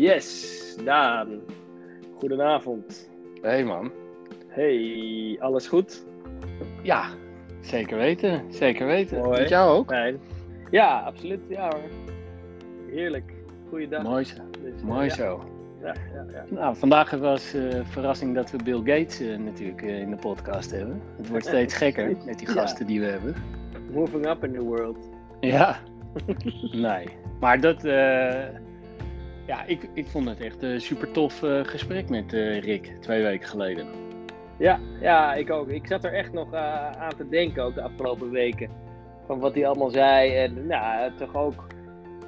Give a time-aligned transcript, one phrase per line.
[0.00, 1.40] Yes, Daan.
[2.18, 3.10] Goedenavond.
[3.42, 3.92] Hey man.
[4.48, 6.04] Hey, alles goed?
[6.82, 7.08] Ja,
[7.60, 8.44] zeker weten.
[8.48, 9.18] Zeker weten.
[9.22, 9.40] Mooi.
[9.40, 9.88] Met jou ook?
[9.88, 10.20] Fijn.
[10.70, 11.40] Ja, absoluut.
[11.48, 11.90] Ja hoor.
[12.90, 13.32] Heerlijk.
[13.68, 14.02] Goeiedag.
[14.02, 14.34] Mooi zo.
[14.62, 15.14] Dus, eh, Mooi ja.
[15.14, 15.44] zo.
[15.82, 15.94] Ja,
[16.32, 16.44] ja.
[16.48, 21.02] Nou, vandaag was eh verrassing dat we Bill Gates eh, natuurlijk in de podcast hebben.
[21.16, 23.34] Het wordt steeds gekker met die gasten die we hebben.
[23.92, 25.08] Moving up in the world.
[25.40, 25.78] Ja.
[26.72, 27.08] nee.
[27.40, 27.84] Maar dat,
[29.50, 33.22] ja, ik, ik vond het echt een super tof eh, gesprek met eh, Rick twee
[33.22, 33.86] weken geleden.
[34.58, 35.68] Ja, ja, ik ook.
[35.68, 38.70] Ik zat er echt nog eh, aan te denken ook de afgelopen weken.
[39.26, 40.34] Van wat hij allemaal zei.
[40.34, 41.66] En nou, toch ook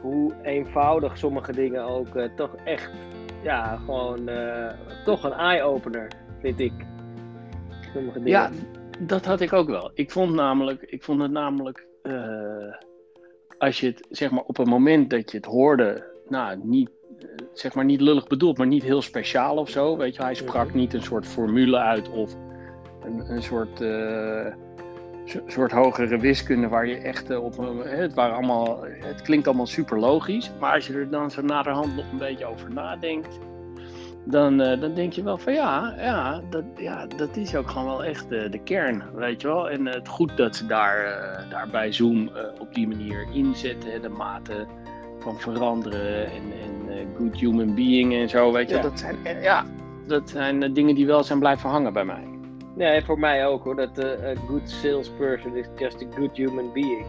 [0.00, 2.90] hoe eenvoudig sommige dingen ook toch echt,
[3.42, 4.30] ja, gewoon
[5.04, 6.10] toch een eye-opener,
[6.40, 6.72] vind ik.
[7.92, 8.30] Sommige dingen.
[8.30, 8.50] Ja,
[8.98, 9.90] dat had ik ook wel.
[9.94, 11.86] Ik vond, namelijk, ik vond het namelijk,
[13.58, 16.90] als je het zeg maar op een moment dat je het hoorde, nou, niet,
[17.52, 19.96] zeg maar niet lullig bedoeld, maar niet heel speciaal of zo.
[19.96, 20.76] Weet je, hij sprak Mhm.
[20.76, 22.34] niet een soort formule uit of
[23.04, 24.46] een, een soort, eh,
[25.24, 27.76] so- soort hogere wiskunde waar je echt eh, op.
[27.84, 31.96] Het, waren allemaal, het klinkt allemaal super logisch, maar als je er dan zo naderhand
[31.96, 33.38] nog een beetje over nadenkt
[34.24, 37.86] dan, eh, dan denk je wel van ja, ja, dat, ja, dat is ook gewoon
[37.86, 39.70] wel echt de kern, weet je wel.
[39.70, 41.04] En het goed dat ze daar,
[41.50, 44.66] daar bij Zoom op die manier inzetten, de mate
[45.18, 46.81] van veranderen en, en
[47.18, 48.76] good human being en zo, weet je.
[48.76, 48.82] Ja.
[48.82, 49.66] Dat zijn, eh, ja,
[50.06, 52.32] dat zijn eh, dingen die wel zijn blijven hangen bij mij.
[52.74, 53.76] Nee, voor mij ook hoor.
[53.76, 57.06] Dat eh, a good salesperson is just a good human being.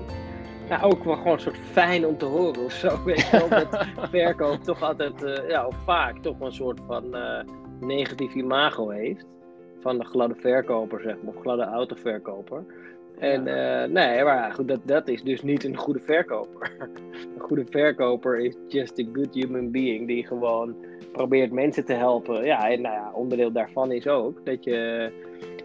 [0.69, 2.99] Ja, ook wel gewoon een soort fijn om te horen of zo.
[3.05, 7.15] Weet je wel, dat verkoop toch altijd, eh, ja, of vaak toch een soort van
[7.15, 7.43] eh,
[7.79, 9.25] negatief imago heeft.
[9.81, 12.63] Van de gladde verkoper, zeg maar, of gladde autoverkoper.
[13.19, 16.71] En eh, nee, maar goed, dat, dat is dus niet een goede verkoper.
[17.35, 20.75] Een goede verkoper is just a good human being die gewoon
[21.11, 22.45] probeert mensen te helpen.
[22.45, 25.11] Ja, en nou ja, onderdeel daarvan is ook dat je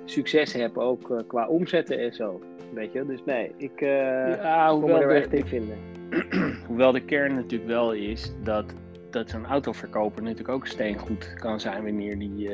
[0.05, 2.41] succes hebt ook eh, qua omzetten en zo.
[2.75, 5.77] Weet je, dus nee, ik eh ja, hoewel er de, echt in vinden.
[6.67, 8.65] hoewel de kern natuurlijk wel is dat,
[9.11, 12.51] dat zo'n autoverkoper natuurlijk ook steengoed kan zijn wanneer die,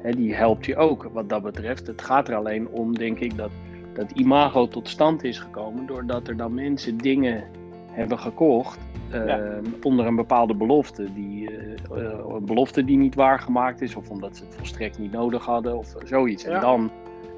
[0.00, 1.86] hè, die helpt je ook wat dat betreft.
[1.86, 3.50] Het gaat er alleen om, denk ik, dat
[3.98, 7.44] dat imago tot stand is gekomen doordat er dan mensen dingen
[7.90, 8.78] hebben gekocht
[9.10, 9.60] eh, Ja.
[9.82, 11.12] onder een bepaalde belofte.
[11.14, 15.12] Die, eh, eh, een belofte die niet waargemaakt is of omdat ze het volstrekt niet
[15.12, 16.42] nodig hadden of zoiets.
[16.44, 16.50] Ja.
[16.54, 16.90] En dan,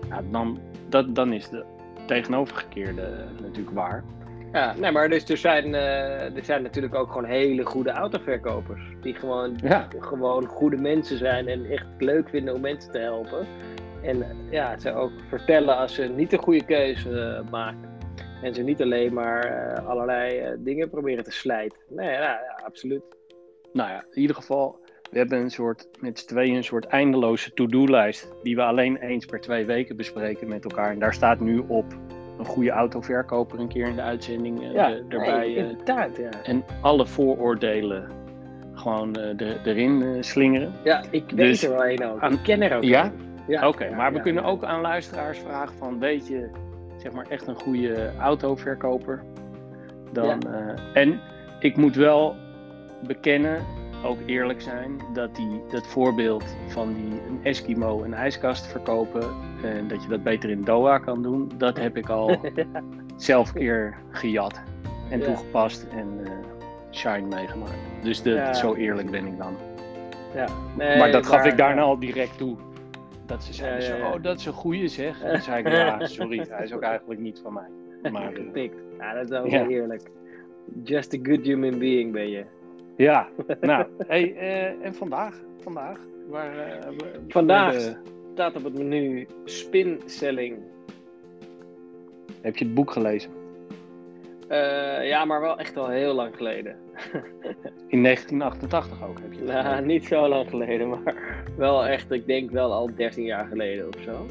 [0.08, 1.64] ja, dan, dat, dan is de
[2.06, 3.08] tegenovergekeerde
[3.42, 4.04] natuurlijk waar.
[4.52, 8.82] Ja, nee, maar dus er zijn, eh, er zijn natuurlijk ook gewoon hele goede autoverkopers.
[9.02, 9.88] Die gewoon, Ja.
[10.00, 13.46] gewoon goede mensen zijn en echt leuk vinden om mensen te helpen.
[14.02, 17.88] En ja, ze ook vertellen als ze niet de goede keuze eh, maken.
[18.42, 21.78] En ze niet alleen maar eh, allerlei eh, dingen proberen te slijten.
[21.88, 23.02] Nee, ja, ja, absoluut.
[23.72, 24.78] Nou ja, in ieder geval,
[25.10, 28.32] we hebben een soort, met z'n tweeën een soort eindeloze to-do-lijst.
[28.42, 30.90] Die we alleen eens per twee weken bespreken met elkaar.
[30.90, 31.84] En daar staat nu op
[32.38, 35.38] een goede autoverkoper een keer in de uitzending eh, Ja, er- erbij.
[35.38, 36.28] nee, inderdaad, ja.
[36.44, 38.10] en alle vooroordelen
[38.74, 40.72] gewoon er- erin slingeren.
[40.84, 42.20] Ja, ik weet Dus- er wel een ook.
[42.20, 43.04] aan- Ik ken er ook Ja?
[43.04, 43.28] een.
[43.50, 46.50] Ja, Oké, maar we kunnen ook aan luisteraars vragen van, weet je,
[46.96, 49.22] zeg maar echt een goede autoverkoper?
[50.12, 51.20] Dan, eh, en
[51.60, 52.36] ik moet wel
[53.06, 53.64] bekennen,
[54.04, 59.22] ook eerlijk zijn, dat die, dat voorbeeld van die een Eskimo een ijskast verkopen
[59.64, 62.36] en dat je dat beter in Doha kan doen, dat heb ik al
[63.16, 64.60] zelf een keer gejat
[65.10, 65.24] en Ja.
[65.24, 66.30] toegepast en eh,
[66.90, 67.72] shine meegemaakt.
[68.02, 68.52] Dus de, Ja.
[68.52, 69.56] zo eerlijk ben ik dan.
[70.76, 71.86] Nee, maar dat gaf ik daarna ja.
[71.86, 72.56] al direct toe.
[73.30, 74.10] Dat ze zeiden, Ja, ja, ja.
[74.10, 75.22] zo, oh, dat is een goeie zeg.
[75.22, 77.68] En zei ik, ja, sorry, hij is ook eigenlijk niet van mij.
[78.12, 78.76] Maar eh, Gepikt.
[78.98, 79.60] Ja, dat is ook Ja.
[79.60, 80.02] wel eerlijk.
[80.84, 82.44] Just a good human being ben je.
[82.96, 83.28] ja,
[83.60, 85.98] nou, hey, eh, en vandaag, vandaag,
[86.28, 86.88] waar, eh,
[87.28, 87.96] Vandaag
[88.32, 90.58] staat op het menu spin selling.
[92.40, 93.30] heb je het boek gelezen?
[94.50, 96.76] Eh, ja, maar wel echt al heel lang geleden.
[97.94, 101.14] In 1988 ook heb je Nou, niet zo lang geleden, maar
[101.56, 104.26] wel echt, ik denk wel al 13 jaar geleden of zo.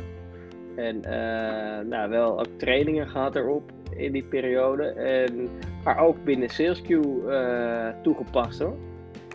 [0.76, 4.84] En eh, nou, wel ook trainingen gehad erop in die periode.
[4.84, 5.50] En,
[5.84, 6.90] maar ook binnen SalesQ
[7.28, 8.78] eh, toegepast hoor.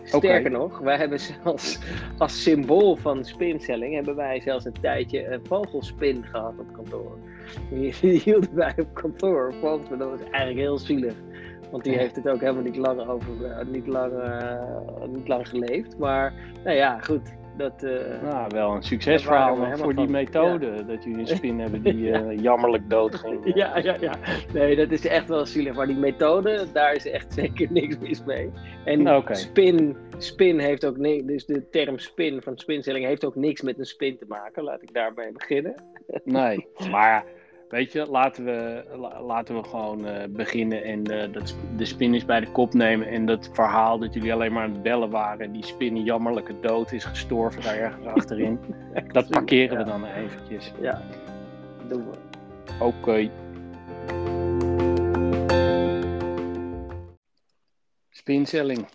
[0.03, 1.79] Sterker nog, wij hebben zelfs
[2.17, 7.17] als symbool van spinselling hebben wij zelfs een tijdje een vogelspin gehad op kantoor.
[7.69, 9.53] Die, die hielden wij op kantoor.
[9.53, 11.13] Vogelspin, dat was eigenlijk heel zielig.
[11.71, 15.47] Want die heeft het ook helemaal niet lang, over, eh, niet lang, eh, niet lang
[15.47, 15.97] geleefd.
[15.97, 16.33] Maar
[16.63, 17.33] nou ja, goed.
[17.57, 20.85] Dat, uh, nou, wel een succesverhaal voor die methode.
[20.85, 23.41] Dat jullie een spin hebben die uh, jammerlijk doodging.
[23.55, 24.15] ja, ja, ja.
[24.53, 25.75] Nee, dat is echt wel zielig.
[25.75, 28.51] Maar die methode, daar is echt zeker niks mis mee.
[28.85, 29.35] En okay.
[29.35, 31.23] spin, spin heeft ook niks.
[31.23, 34.63] Dus de term spin van spinstelling heeft ook niks met een spin te maken.
[34.63, 35.75] Laat ik daarbij beginnen.
[36.23, 37.25] nee, maar
[37.69, 38.83] Weet je, laten we,
[39.21, 43.07] laten we gewoon uh, beginnen en uh, dat, de spinners bij de kop nemen.
[43.07, 45.45] En dat verhaal dat jullie alleen maar aan het bellen waren.
[45.45, 48.59] En die spin jammerlijke dood is gestorven daar ergens achterin.
[49.11, 50.71] dat parkeren we dan eventjes.
[50.81, 51.01] Ja,
[51.87, 52.17] doen we.
[52.79, 52.95] Oké.
[52.97, 53.31] Okay.
[58.09, 58.87] Spinselling.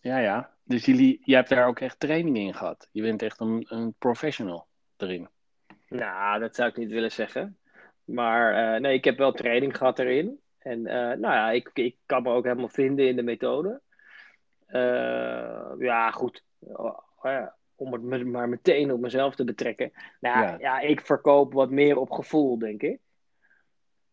[0.00, 0.50] Ja, ja.
[0.64, 2.88] Dus jullie, jij hebt daar ook echt training in gehad.
[2.92, 4.66] Je bent echt een, een professional
[4.96, 5.28] erin.
[5.88, 7.58] Nou, dat zou ik niet willen zeggen.
[8.06, 10.40] Maar uh, nee, ik heb wel training gehad erin.
[10.58, 13.80] En uh, nou ja, ik, ik kan me ook helemaal vinden in de methode.
[14.68, 16.44] Uh, ja, goed.
[17.22, 19.92] Ja, om het maar meteen op mezelf te betrekken.
[20.20, 20.56] Nou ja.
[20.58, 22.98] ja, ik verkoop wat meer op gevoel, denk ik.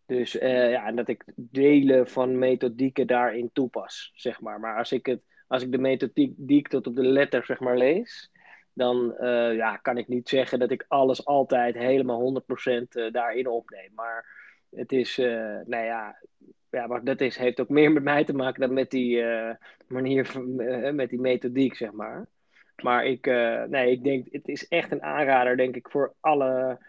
[0.06, 4.60] Dus ja, en dat ik delen van methodieken daarin toepas, zeg maar.
[4.60, 8.32] Maar als ik, het, als ik de methodiek tot op de letter, zeg maar, lees
[8.74, 13.48] dan uh, ja, kan ik niet zeggen dat ik alles altijd helemaal 100% uh, daarin
[13.48, 13.92] opneem.
[13.96, 14.26] Maar
[14.70, 16.20] het is, uh, nou ja,
[16.70, 19.24] ja, dat is, heeft ook meer met mij te maken dan met die
[19.88, 20.56] manier, van,
[20.96, 22.28] met die methodiek, zeg maar.
[22.84, 23.26] Maar ik,
[23.70, 26.80] nee, ik denk, het is echt een aanrader, denk ik, voor alle,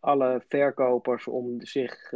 [0.00, 2.10] alle verkopers om zich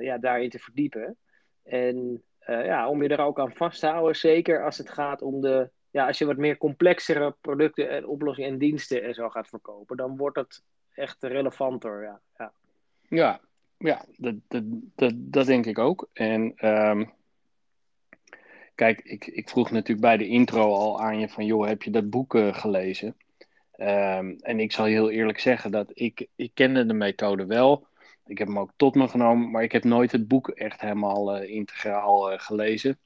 [0.00, 1.16] ja, daarin te verdiepen.
[1.62, 5.40] En ja, om je er ook aan vast te houden, zeker als het gaat om
[5.40, 9.48] de ja, als je wat meer complexere producten en oplossingen en diensten en zo gaat
[9.48, 10.62] verkopen, dan wordt het
[10.94, 12.02] echt relevanter.
[12.02, 12.52] Ja, ja.
[13.08, 13.40] ja,
[13.78, 14.62] ja dat, dat,
[14.94, 16.08] dat, dat denk ik ook.
[16.12, 17.12] En um,
[18.74, 21.90] kijk, ik, ik vroeg natuurlijk bij de intro al aan je van, joh, heb je
[21.90, 23.16] dat boek uh, gelezen?
[23.76, 27.86] Um, en ik zal heel eerlijk zeggen dat ik, ik kende de methode wel.
[28.26, 31.42] Ik heb hem ook tot me genomen, maar ik heb nooit het boek echt helemaal
[31.42, 32.98] uh, integraal uh, gelezen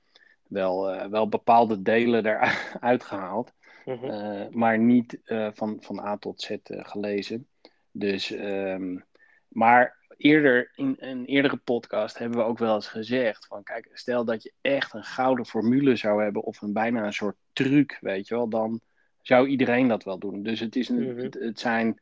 [0.55, 3.53] wel, uh, wel bepaalde delen eruit gehaald.
[3.85, 4.05] Mhm.
[4.05, 7.49] Eh, maar niet uh, van, van A tot Z gelezen.
[7.91, 9.05] Dus, um,
[9.49, 14.25] maar eerder in een eerdere podcast hebben we ook wel eens gezegd: van kijk, stel
[14.25, 18.29] dat je echt een gouden formule zou hebben, of een bijna een soort truc, weet
[18.29, 18.81] je wel, dan
[19.23, 20.43] zou iedereen dat wel doen.
[20.43, 21.19] Dus het, is een, mm -hmm.
[21.19, 22.01] het, het, zijn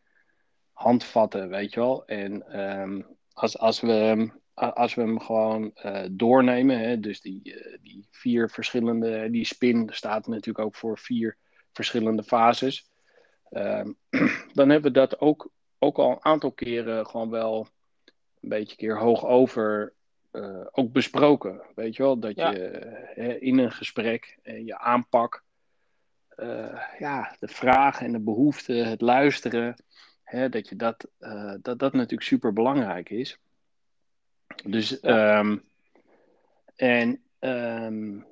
[0.73, 2.07] handvatten, weet je wel.
[2.07, 7.77] En um, als, als we als we hem gewoon uh, doornemen, hè, dus die, uh,
[7.83, 11.37] die vier verschillende, die spin staat natuurlijk ook voor vier
[11.73, 12.91] verschillende fases.
[13.51, 13.85] Uh,
[14.53, 17.69] dan hebben we dat ook, ook al een aantal keren gewoon wel
[18.41, 19.93] een beetje keer hoog over
[20.33, 21.61] uh, ook besproken.
[21.75, 22.51] Weet je wel, dat ja.
[22.51, 25.45] je in een gesprek je aanpak,
[26.99, 29.77] ja, de vragen en de behoeften, het luisteren,
[30.23, 31.09] hè, dat, je dat,
[31.61, 33.39] dat dat natuurlijk super belangrijk is.
[34.65, 35.63] Dus, um,
[36.77, 38.27] en um,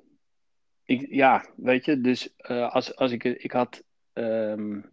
[0.83, 3.83] ik, ja, weet je, dus uh, als, als ik, ik had,
[4.13, 4.91] um,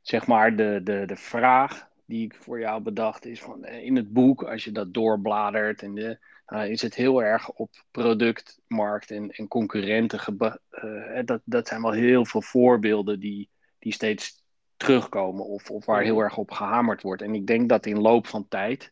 [0.00, 3.96] zeg maar, de, de, de vraag die ik voor jou bedacht is van eh, in
[3.96, 6.18] het boek, als je dat doorbladert, en de,
[6.48, 10.36] uh, is het heel erg op productmarkt en, en concurrenten.
[10.70, 14.44] Uh, dat, dat zijn wel heel veel voorbeelden die, die steeds
[14.76, 17.22] terugkomen of, of waar heel erg op gehamerd wordt.
[17.22, 18.91] En ik denk dat in loop van tijd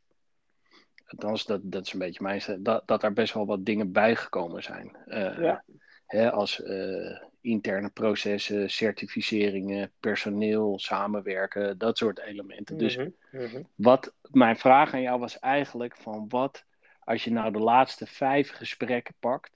[1.10, 4.62] althans, dat, dat is een beetje mijn dat, dat er best wel wat dingen bijgekomen
[4.62, 4.96] zijn.
[5.06, 5.64] Uh, ja.
[6.06, 12.79] hè, als uh, interne processen, certificeringen, personeel, samenwerken, dat soort elementen.
[12.79, 13.67] Dus mm -hmm.
[13.74, 16.64] wat mijn vraag aan jou was eigenlijk van wat,
[17.00, 19.50] als je nou de laatste vijf gesprekken pakt,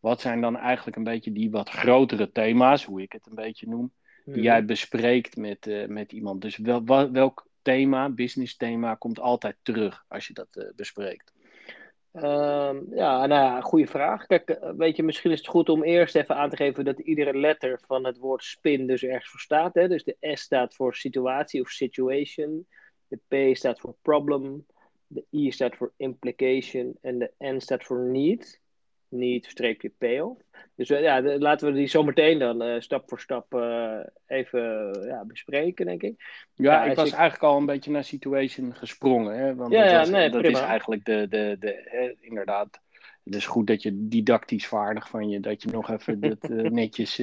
[0.00, 3.68] wat zijn dan eigenlijk een beetje die wat grotere thema's, hoe ik het een beetje
[3.68, 3.92] noem,
[4.24, 4.42] die mhm.
[4.42, 6.40] jij bespreekt met, uh, met iemand?
[6.40, 11.32] Dus wel, wel, welk thema, business thema, komt altijd terug als je dat uh, bespreekt?
[12.12, 14.26] Um, ja, nou ja, goede vraag.
[14.26, 16.98] Kijk, eh, weet je, misschien is het goed om eerst even aan te geven dat
[16.98, 19.74] iedere letter van het woord spin dus ergens voor staat.
[19.74, 19.88] Hè?
[19.88, 22.66] Dus de S staat voor situatie of situation,
[23.08, 24.66] de P staat voor problem,
[25.06, 28.60] de I staat voor implication en de N staat voor need
[29.08, 30.40] niet streepje payoff.
[30.74, 34.90] Dus uh, ja, de, laten we die zometeen dan uh, stap voor stap uh, even
[35.06, 36.44] ja, bespreken, denk ik.
[36.54, 37.14] Ja, ik was ik...
[37.14, 39.38] eigenlijk al een beetje naar situation gesprongen.
[39.38, 39.54] Hè?
[39.54, 42.80] Want ja, dat, was, nee, dat is eigenlijk de, de, de hè, inderdaad.
[43.24, 46.48] Het is goed dat je didactisch vaardig van je, dat je nog even dat
[46.82, 47.22] netjes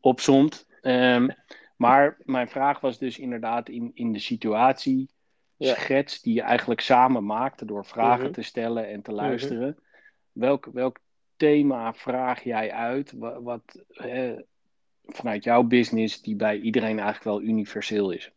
[0.00, 0.66] opzond.
[0.82, 1.30] Um,
[1.76, 5.08] maar mijn vraag was dus inderdaad in, in de situatie,
[5.58, 8.32] schets die je eigenlijk samen maakte door vragen Mhm.
[8.32, 9.58] te stellen en te luisteren.
[9.58, 9.86] Mm -hmm
[10.38, 10.98] welk, welk
[11.36, 13.12] thema vraag jij uit?
[13.16, 13.84] Wat,
[15.08, 18.30] vanuit jouw business die bij iedereen eigenlijk wel universeel is.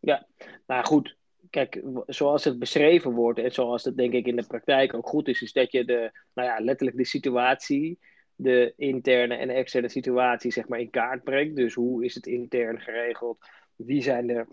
[0.00, 0.26] Ja,
[0.66, 1.16] nou goed.
[1.50, 5.28] Kijk, zoals het beschreven wordt en zoals het denk ik in de praktijk ook goed
[5.28, 7.98] is, is dat je de, nou ja, letterlijk de situatie,
[8.34, 11.56] de interne en externe situatie, zeg maar, in kaart brengt.
[11.56, 13.38] Dus hoe is het intern geregeld?
[13.76, 14.46] Wie zijn de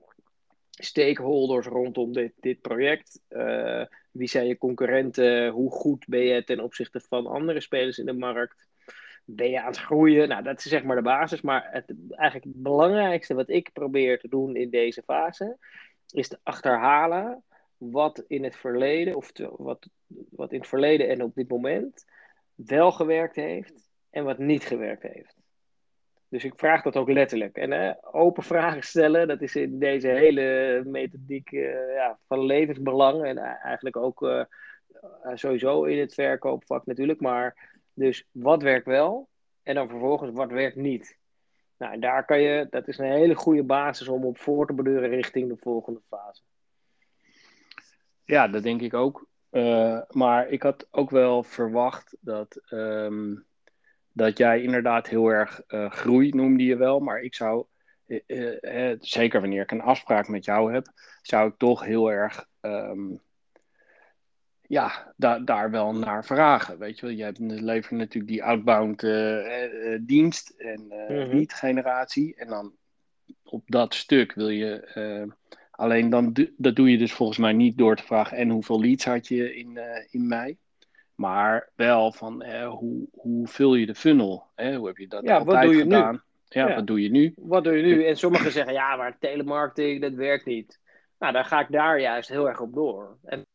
[0.70, 3.22] stakeholders rondom dit, dit project?
[3.30, 5.50] Uh, wie zijn je concurrenten?
[5.50, 8.70] Hoe goed ben je ten opzichte van andere spelers in de markt?
[9.26, 10.28] Ben je aan het groeien?
[10.28, 11.42] Nou, dat is zeg maar de basis.
[11.42, 15.58] Maar het, eigenlijk het belangrijkste wat ik probeer te doen in deze fase,
[16.14, 17.44] is te achterhalen
[17.78, 19.88] wat in het verleden, of wat,
[20.30, 22.06] wat in het verleden en op dit moment
[22.56, 25.41] wel gewerkt heeft en wat niet gewerkt heeft.
[26.32, 27.58] Dus ik vraag dat ook letterlijk.
[27.58, 33.24] En open vragen stellen, dat is in deze hele methodiek uh, ja, van levensbelang.
[33.24, 34.44] En eigenlijk ook uh,
[35.34, 37.20] sowieso in het verkoopvak natuurlijk.
[37.20, 39.30] Maar dus wat werkt wel
[39.64, 41.18] en dan vervolgens wat werkt niet.
[41.78, 45.10] Nou, daar kan je, dat is een hele goede basis om op voor te beduren
[45.10, 46.42] richting de volgende fase.
[48.24, 49.28] Ja, dat denk ik ook.
[50.10, 52.62] Maar ik had ook wel verwacht dat.
[52.70, 53.50] Um
[54.14, 57.66] dat jij inderdaad heel erg uh, groei noemde je wel, maar ik zou,
[58.08, 60.88] uh, uh, zeker wanneer ik een afspraak met jou heb,
[61.22, 63.22] zou ik toch heel erg, um,
[64.62, 66.80] ja, da daar wel naar vragen.
[66.80, 69.00] Weet je wel, je hebt levert natuurlijk die outbound
[70.08, 72.76] dienst en mm lead generatie en dan
[73.44, 75.34] op dat stuk wil je,
[75.72, 79.06] alleen dan, dat doe je dus volgens mij niet door te vragen en hoeveel leads
[79.06, 80.58] had je in, in mei.
[81.22, 84.48] Maar wel van eh, hoe, hoe vul je de funnel?
[84.56, 84.76] Hè?
[84.76, 86.14] Hoe heb je dat ja, altijd wat doe je gedaan?
[86.14, 86.20] Nu?
[86.48, 87.34] Ja, wat doe je nu?
[87.36, 88.06] Wat doe je nu?
[88.06, 90.80] En sommigen zeggen ja, maar telemarketing, dat werkt niet.
[91.20, 93.18] Nou, dan ga ik daar juist heel erg op door.
[93.24, 93.46] En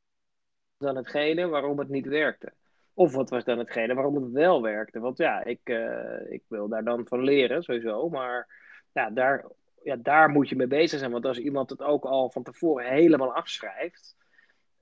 [0.79, 2.53] dan hetgene waarom het niet werkte.
[2.95, 5.01] Of wat was dan hetgene waarom het wel werkte?
[5.01, 8.09] Want ja, ik, uh, ik wil daar dan van leren, sowieso.
[8.09, 8.49] Maar
[8.93, 9.45] ja daar,
[9.83, 11.13] ja, daar moet je mee bezig zijn.
[11.13, 14.17] Want als iemand het ook al van tevoren helemaal afschrijft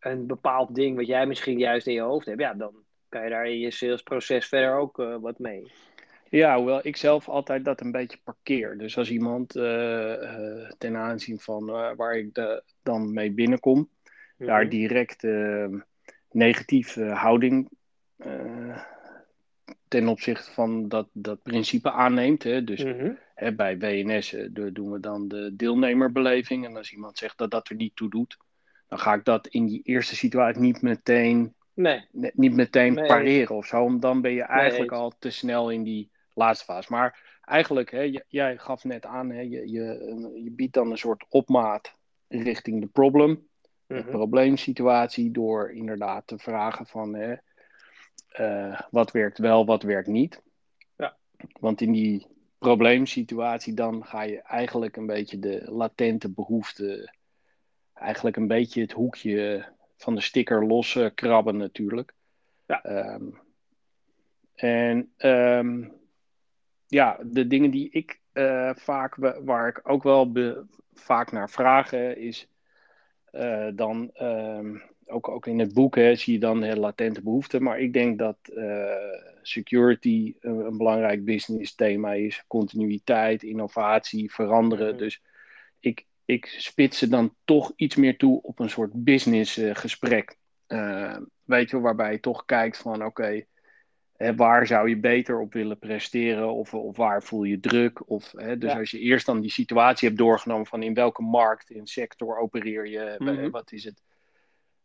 [0.04, 2.74] een bepaald ding wat jij misschien juist in je hoofd hebt, ja, dan
[3.08, 5.72] kan je daar in je salesproces verder ook uh, wat mee.
[6.28, 8.78] Ja, hoewel ik zelf altijd dat een beetje parkeer.
[8.78, 13.88] Dus als iemand uh, uh, ten aanzien van waar ik de, dan mee binnenkom, mm
[14.36, 14.46] -hmm.
[14.46, 15.26] daar direct
[16.30, 17.68] negatieve houding
[19.88, 22.42] ten opzichte van dat, dat principe aanneemt.
[22.42, 22.64] Hè.
[22.64, 23.18] Dus mm -hmm.
[23.34, 24.36] hè, bij WNS
[24.72, 26.64] doen we dan de deelnemerbeleving.
[26.64, 28.36] En als iemand zegt dat dat er niet toe doet,
[28.88, 32.08] dan ga ik dat in die eerste situatie niet meteen, nee.
[32.12, 33.06] niet meteen nee.
[33.06, 33.84] pareren of zo.
[33.84, 35.00] Want dan ben je eigenlijk nee.
[35.00, 36.92] al te snel in die laatste fase.
[36.92, 41.26] Maar eigenlijk, hè, jij gaf net aan, hè, je, je, je biedt dan een soort
[41.28, 41.94] opmaat
[42.28, 43.46] richting de problem, mm
[43.86, 43.96] -hmm.
[43.96, 47.34] de probleemsituatie, door inderdaad te vragen van hè,
[48.40, 50.42] uh, wat werkt wel, wat werkt niet.
[50.96, 51.16] Ja.
[51.60, 52.26] Want in die
[52.58, 57.12] probleemsituatie dan ga je eigenlijk een beetje de latente behoefte
[57.94, 59.64] eigenlijk een beetje het hoekje
[59.96, 62.14] van de sticker los krabben natuurlijk.
[62.66, 63.14] Ja.
[63.14, 63.38] Um,
[64.54, 65.92] en um,
[66.86, 71.92] ja, de dingen die ik uh, vaak, waar ik ook wel be, vaak naar vraag,
[71.92, 72.48] is
[73.32, 77.62] uh, dan, um, ook, ook in het boek hè, zie je dan de latente behoeften,
[77.62, 78.84] maar ik denk dat uh,
[79.42, 84.88] security een, een, belangrijk business thema is, continuïteit, innovatie, veranderen.
[84.88, 84.98] -hmm.
[84.98, 85.22] Dus
[85.80, 90.36] ik, ik spits ze dan toch iets meer toe op een soort business uh, gesprek.
[90.68, 93.46] Uh, weet je, waarbij je toch kijkt van oké, okay,
[94.36, 98.10] waar zou je beter op willen presteren of, of waar voel je druk?
[98.10, 98.78] Of, hè, dus ja.
[98.78, 102.86] als je eerst dan die situatie hebt doorgenomen van in welke markt, in sector opereer
[102.86, 103.50] je, mm -hmm.
[103.50, 104.02] wat is het,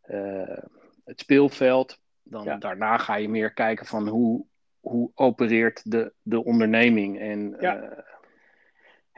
[0.08, 0.58] uh,
[1.04, 2.56] het speelveld, dan ja.
[2.56, 4.44] daarna ga je meer kijken van hoe,
[4.80, 7.20] hoe opereert de, de onderneming.
[7.20, 8.04] En, ja.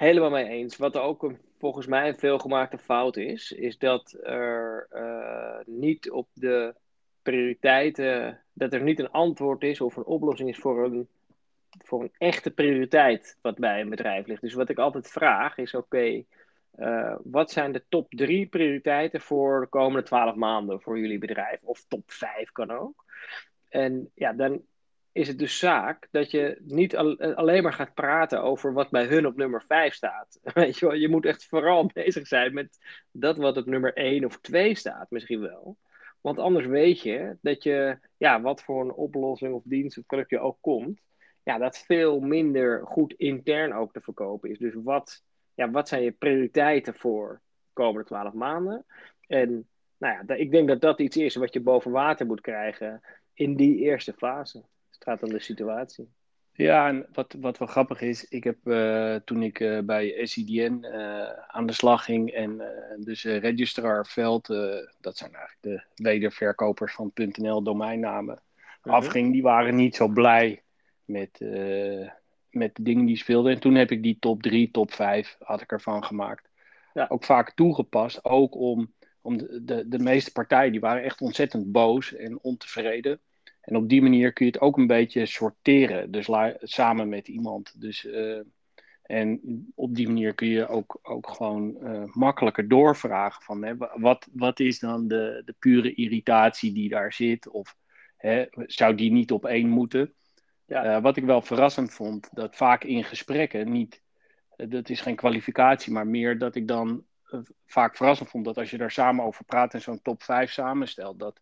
[0.03, 0.77] Helemaal mee eens.
[0.77, 6.29] Wat ook een volgens mij een veelgemaakte fout is, is dat er uh, niet op
[6.33, 6.75] de
[7.23, 11.09] prioriteiten, dat er niet een antwoord is of een oplossing is voor een,
[11.85, 14.41] voor een echte prioriteit wat bij een bedrijf ligt.
[14.41, 16.25] Dus wat ik altijd vraag is: oké,
[16.79, 21.63] uh, wat zijn de top drie prioriteiten voor de komende twaalf maanden voor jullie bedrijf?
[21.63, 23.05] Of top vijf kan ook.
[23.69, 24.63] En ja, dan
[25.13, 29.05] is het dus zaak dat je niet al, alleen maar gaat praten over wat bij
[29.05, 30.39] hun op nummer 5 staat.
[30.55, 30.95] Weet je, wel?
[30.95, 32.79] je moet echt vooral bezig zijn met
[33.11, 35.77] dat wat op nummer 1 of 2 staat, misschien wel.
[36.21, 40.31] Want anders weet je dat je, ja, wat voor een oplossing of dienst of product
[40.31, 41.01] je ook komt,
[41.43, 44.59] ja, dat veel minder goed intern ook te verkopen is.
[44.59, 45.23] Dus wat,
[45.55, 48.85] ja, wat zijn je prioriteiten voor de komende 12 maanden?
[49.27, 53.01] En nou ja, ik denk dat dat iets is wat je boven water moet krijgen
[53.35, 54.65] in die eerste fase.
[55.03, 56.09] Het gaat om de situatie.
[56.53, 60.79] Ja, en wat, wat wel grappig is, ik heb uh, toen ik uh, bij SIDN
[60.83, 62.63] uh, aan de slag ging en
[62.99, 64.47] dus Registrar Veld,
[65.01, 68.43] dat zijn eigenlijk de wederverkopers van .nl domeinnamen,
[68.83, 68.93] -huh.
[68.93, 70.63] afging, die waren niet zo blij
[71.05, 71.41] met,
[72.51, 73.53] met de dingen die speelden.
[73.53, 76.49] En toen heb ik die top 3, top 5 had ik ervan gemaakt.
[76.93, 77.07] Ja.
[77.09, 81.73] Ook vaak toegepast, ook om, om de, de, de meeste partijen, die waren echt ontzettend
[81.73, 83.21] boos en ontevreden.
[83.63, 86.11] En op die manier kun je het ook een beetje sorteren.
[86.11, 86.29] Dus
[86.63, 87.81] samen met iemand.
[87.81, 88.41] Dus, uh,
[89.03, 89.41] en
[89.75, 94.61] op die manier kun je ook, ook gewoon uh, makkelijker doorvragen van hè, wat, wat
[94.61, 97.49] is dan de, de pure irritatie die daar zit?
[97.49, 97.77] Of
[98.17, 100.15] hè, zou die niet op één moeten?
[100.67, 100.97] Ja.
[100.97, 104.03] Uh, wat ik wel verrassend vond, dat vaak in gesprekken niet,
[104.57, 107.05] dat is geen kwalificatie, maar meer dat ik dan
[107.67, 111.19] vaak verrassend vond dat als je daar samen over praat en zo'n top 5 samenstelt,
[111.19, 111.41] dat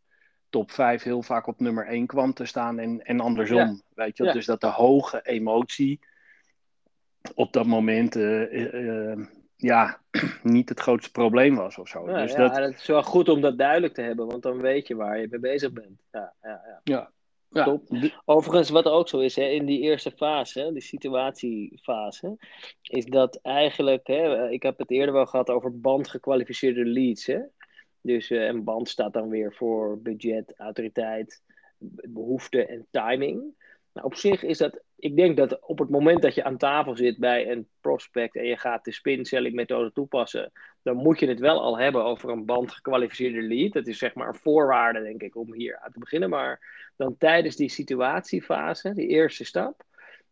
[0.50, 3.82] top 5 heel vaak op nummer 1 kwam te staan en, en andersom.
[3.94, 4.24] Weet je?
[4.24, 4.32] Ja.
[4.32, 6.00] Dus dat de hoge emotie
[7.34, 9.26] op dat moment uh, uh,
[9.56, 10.00] ja,
[10.42, 12.10] niet het grootste probleem was of zo.
[12.10, 12.56] Ja, dus ja, dat...
[12.56, 15.26] het is wel goed om dat duidelijk te hebben, want dan weet je waar je
[15.30, 16.00] mee bezig bent.
[16.10, 16.80] Ja, ja, ja.
[16.84, 17.10] ja.
[17.52, 17.64] Ja.
[17.64, 17.82] Top.
[18.24, 22.36] Overigens, wat ook zo is, hè, in die eerste fase, de situatiefase,
[22.82, 27.26] is dat eigenlijk, hè, ik heb het eerder wel gehad over bandgekwalificeerde leads.
[27.26, 27.38] Hè?
[28.00, 31.42] Dus uh, een band staat dan weer voor budget, autoriteit,
[32.08, 33.58] behoefte en timing.
[33.92, 36.96] Nou, op zich is dat, ik denk dat op het moment dat je aan tafel
[36.96, 40.52] zit bij een prospect en je gaat de spin-selling methode toepassen,
[40.82, 43.72] dan moet je het wel al hebben over een band gekwalificeerde lead.
[43.72, 46.30] Dat is zeg maar een voorwaarde, denk ik, om hier aan te beginnen.
[46.30, 46.60] Maar
[46.96, 49.84] dan tijdens die situatiefase, die eerste stap,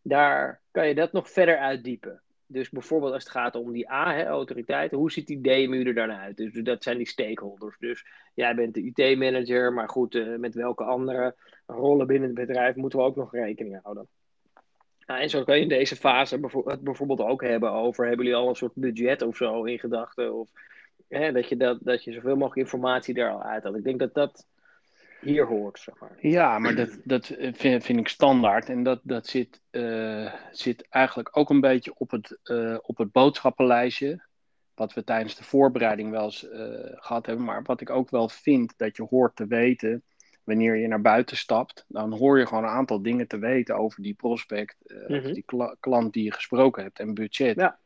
[0.02, 2.22] daar kan je dat nog verder uitdiepen.
[2.50, 6.36] Dus bijvoorbeeld als het gaat om die A-autoriteiten, hoe ziet die DMU er dan uit?
[6.36, 7.76] Dus dat zijn die stakeholders.
[7.78, 11.34] Dus jij bent de IT-manager, maar goed, uh, met welke andere
[11.66, 14.08] rollen binnen het bedrijf moeten we ook nog rekening houden?
[15.06, 18.40] Nou, en zo kan je in deze fase het bijvoorbeeld ook hebben over, hebben jullie
[18.40, 20.34] al een soort budget of zo in gedachten?
[20.34, 20.50] Of
[21.08, 23.76] hè, dat, je dat, dat je zoveel mogelijk informatie daar al uit had.
[23.76, 24.46] Ik denk dat dat
[25.20, 26.16] hier hoort, zeg maar.
[26.20, 28.68] Ja, maar dat, dat vind, vind ik standaard.
[28.68, 33.12] En dat, dat zit, uh, zit eigenlijk ook een beetje op het, uh, op het
[33.12, 34.26] boodschappenlijstje.
[34.74, 36.50] Wat we tijdens de voorbereiding wel eens uh,
[36.82, 37.44] gehad hebben.
[37.44, 40.02] Maar wat ik ook wel vind dat je hoort te weten.
[40.44, 44.02] Wanneer je naar buiten stapt, dan hoor je gewoon een aantal dingen te weten over
[44.02, 45.32] die prospect, mm -hmm.
[45.32, 47.56] die kla klant die je gesproken hebt en budget.
[47.56, 47.78] Ja,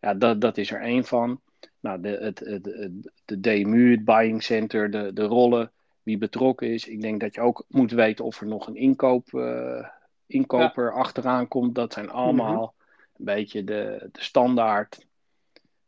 [0.00, 1.40] ja dat, dat is er één van.
[1.80, 5.72] Nou, de, het, het, het, de DMU, het buying center, de, de rollen
[6.10, 6.88] wie betrokken is.
[6.88, 9.86] Ik denk dat je ook moet weten of er nog een inkoop, uh,
[10.26, 10.90] inkoper ja.
[10.90, 11.74] achteraan komt.
[11.74, 12.72] Dat zijn allemaal mm -hmm.
[13.16, 15.06] een beetje de, de standaard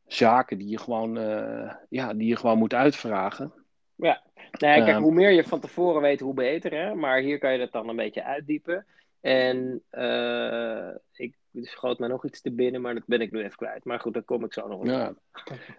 [0.06, 3.52] zaken die je gewoon, uh, ja, die je gewoon moet uitvragen.
[3.94, 6.72] Ja, nou kijk, uh, hoe meer je van tevoren weet, hoe beter.
[6.72, 6.94] Hè?
[6.94, 8.86] Maar hier kan je dat dan een beetje uitdiepen.
[9.22, 13.56] En uh, ik schoot mij nog iets te binnen, maar dat ben ik nu even
[13.56, 13.84] kwijt.
[13.84, 14.86] Maar goed, daar kom ik zo nog op.
[14.86, 15.14] Ja.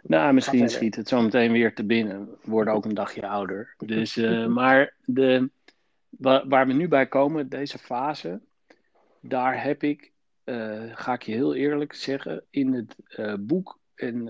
[0.02, 2.26] nou, misschien schiet het zo meteen weer te binnen.
[2.26, 3.76] We worden ook een dagje ouder.
[3.78, 5.50] Dus, uh, maar de,
[6.10, 8.42] waar, waar, we nu bij komen, deze fase,
[9.20, 10.12] daar heb ik,
[10.46, 12.96] uh, ga ik je heel eerlijk zeggen, in het
[13.40, 14.28] boek en,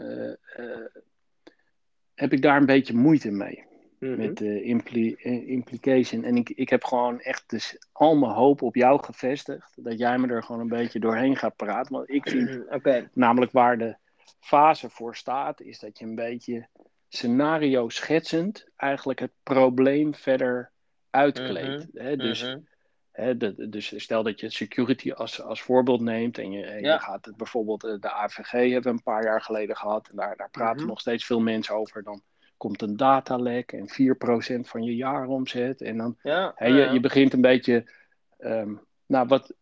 [2.14, 3.66] heb ik daar een beetje moeite mee.
[4.06, 4.26] -hmm.
[4.26, 6.24] Met de impli implication.
[6.24, 9.74] En ik, ik heb gewoon echt dus al mijn hoop op jou gevestigd.
[9.76, 11.94] Dat jij me er gewoon een beetje doorheen gaat praten.
[11.94, 13.10] Want ik vind okay.
[13.14, 13.96] namelijk waar de
[14.40, 16.68] fase voor staat, is dat je een beetje
[17.08, 20.72] scenario schetsend eigenlijk het probleem verder
[21.10, 21.88] uitkleedt.
[21.94, 22.18] -hmm.
[22.18, 22.58] dus,
[23.14, 26.94] de, dus stel dat je security als, als voorbeeld neemt en je, en ja.
[26.94, 30.08] je gaat het, bijvoorbeeld de AVG hebben we een paar jaar geleden gehad.
[30.10, 32.04] En daar, daar praten nog steeds veel mensen over.
[32.04, 32.22] Dan
[32.64, 35.82] komt een datalek en 4% van je jaaromzet.
[35.82, 37.90] En dan ja, hè, je, je begint een beetje,
[38.40, 39.54] um, nou wat,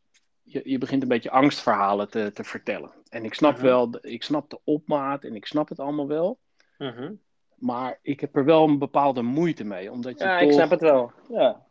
[0.43, 2.91] je, je begint een beetje angstverhalen te, te vertellen.
[3.09, 3.67] En ik snap uh -huh.
[3.67, 6.39] wel, ik snap de opmaat en ik snap het allemaal wel.
[6.77, 7.11] Uh -huh.
[7.55, 9.91] Maar ik heb er wel een bepaalde moeite mee.
[9.91, 10.47] Omdat je ja, toch...
[10.47, 11.11] ik snap het wel.
[11.29, 11.65] Ja.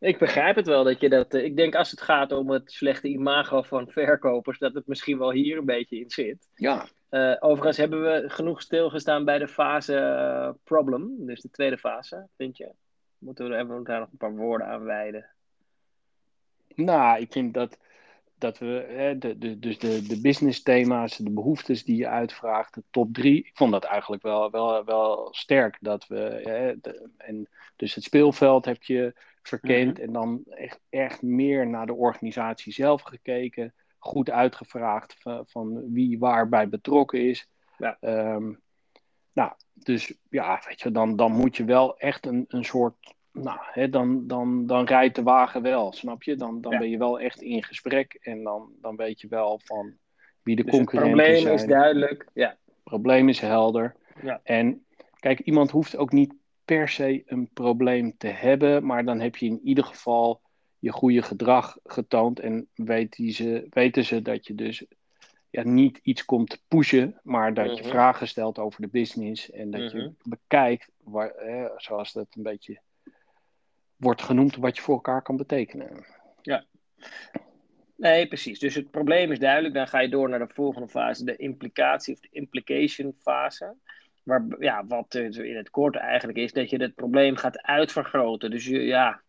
[0.00, 1.34] Ik begrijp het wel dat je dat.
[1.34, 5.32] Ik denk als het gaat om het slechte imago van verkopers, dat het misschien wel
[5.32, 6.48] hier een beetje in zit.
[6.54, 6.88] Ja.
[7.14, 12.28] Uh, overigens hebben we genoeg stilgestaan bij de fase uh, problem, dus de tweede fase,
[12.36, 12.72] vind je?
[13.18, 15.26] Moeten we er daar nog een paar woorden aan wijden?
[16.74, 17.78] Nou, ik vind dat,
[18.38, 22.74] dat we, hè, de, de, dus de, de business thema's, de behoeftes die je uitvraagt,
[22.74, 25.76] de top drie, ik vond dat eigenlijk wel, wel, wel sterk.
[25.80, 30.04] Dat we, hè, de, en dus het speelveld heb je verkend mm -hmm.
[30.04, 36.18] en dan echt, echt meer naar de organisatie zelf gekeken goed uitgevraagd van, van wie
[36.18, 37.48] waarbij betrokken is.
[37.78, 37.96] Ja.
[38.00, 38.60] Um,
[39.32, 43.58] nou, dus ja, weet je, dan, dan moet je wel echt een, een soort nou,
[43.60, 46.36] hè, dan, dan, dan rijdt de wagen wel, snap je?
[46.36, 46.78] Dan, dan Ja.
[46.78, 49.94] ben je wel echt in gesprek en dan, dan weet je wel van
[50.42, 51.54] wie de Dus het concurrenten probleem zijn.
[51.54, 52.28] is duidelijk.
[52.32, 52.48] Ja.
[52.48, 53.96] Het probleem is helder.
[54.22, 54.40] Ja.
[54.42, 54.84] En
[55.18, 59.46] kijk, iemand hoeft ook niet per se een probleem te hebben, maar dan heb je
[59.46, 60.40] in ieder geval
[60.84, 64.84] je goede gedrag getoond en weet die ze, weten ze dat je dus
[65.50, 67.90] ja, niet iets komt te pushen, maar dat je Mhm.
[67.90, 69.96] vragen stelt over de business en dat Mhm.
[69.96, 71.32] je bekijkt, waar,
[71.76, 72.80] zoals dat een beetje
[73.96, 76.04] wordt genoemd, wat je voor elkaar kan betekenen.
[77.96, 78.58] Nee, precies.
[78.58, 79.74] Dus het probleem is duidelijk.
[79.74, 83.74] Dan ga je door naar de volgende fase, de implicatie of de implication fase.
[84.22, 88.50] Waar, ja, wat in het kort eigenlijk is, dat je het probleem gaat uitvergroten.
[88.50, 89.22] Dus je, ja,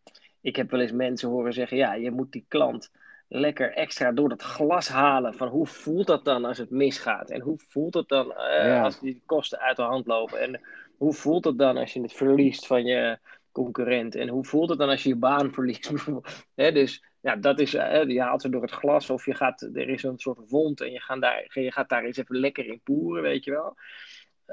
[0.45, 2.91] ik heb wel eens mensen horen zeggen, ja, je moet die klant
[3.27, 5.33] lekker extra door dat glas halen.
[5.33, 7.29] Van hoe voelt dat dan als het misgaat?
[7.29, 8.83] En hoe voelt het dan eh, Ja.
[8.83, 10.39] als die kosten uit de hand lopen?
[10.39, 10.61] En
[10.97, 13.19] hoe voelt het dan als je het verliest van je
[13.51, 14.15] concurrent?
[14.15, 15.91] En hoe voelt het dan als je je baan verliest?
[16.55, 19.89] dus ja, dat is, eh, je haalt ze door het glas of je gaat, er
[19.89, 22.81] is een soort wond en je gaat daar, je gaat daar eens even lekker in
[22.83, 23.75] poeren, weet je wel.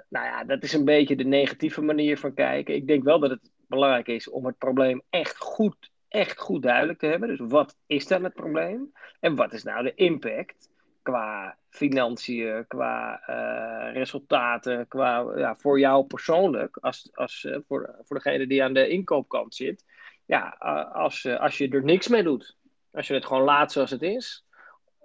[0.08, 2.74] Nou ja, dat is een beetje de negatieve manier van kijken.
[2.74, 6.98] Ik denk wel dat het belangrijk is om het probleem echt goed, echt goed duidelijk
[6.98, 7.28] te hebben.
[7.28, 8.92] Dus wat is dan het probleem?
[9.20, 10.70] En wat is nou de impact
[11.02, 18.16] qua financiën, qua eh, resultaten, qua ja, voor jou persoonlijk, als, als, eh, voor, voor
[18.16, 19.84] degene die aan de inkoopkant zit.
[20.24, 20.48] Ja,
[20.92, 22.56] als, eh, als je er niks mee doet,
[22.92, 24.44] als je het gewoon laat zoals het is,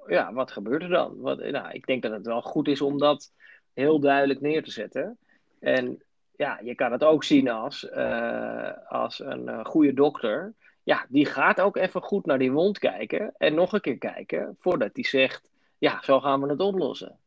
[0.07, 1.19] ja, wat gebeurt er dan?
[1.19, 3.33] Wat, nou, ik denk dat het wel goed is om dat
[3.73, 5.17] heel duidelijk neer te zetten.
[5.59, 6.03] En
[6.37, 10.53] ja, je kan het ook zien als, eh, als een eh, goede dokter.
[10.83, 14.55] Ja, die gaat ook even goed naar die wond kijken en nog een keer kijken
[14.59, 17.17] voordat hij zegt, ja, zo gaan we het oplossen.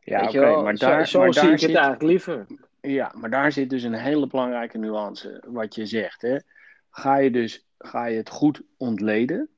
[0.00, 2.46] Ja, oké, maar daar, zo, maar zie daar ik zit, het eigenlijk liever.
[2.80, 6.22] Ja, maar daar zit dus een hele belangrijke nuance, wat je zegt.
[6.22, 6.36] Hè?
[6.90, 9.48] Ga je dus ga je het goed ontleden?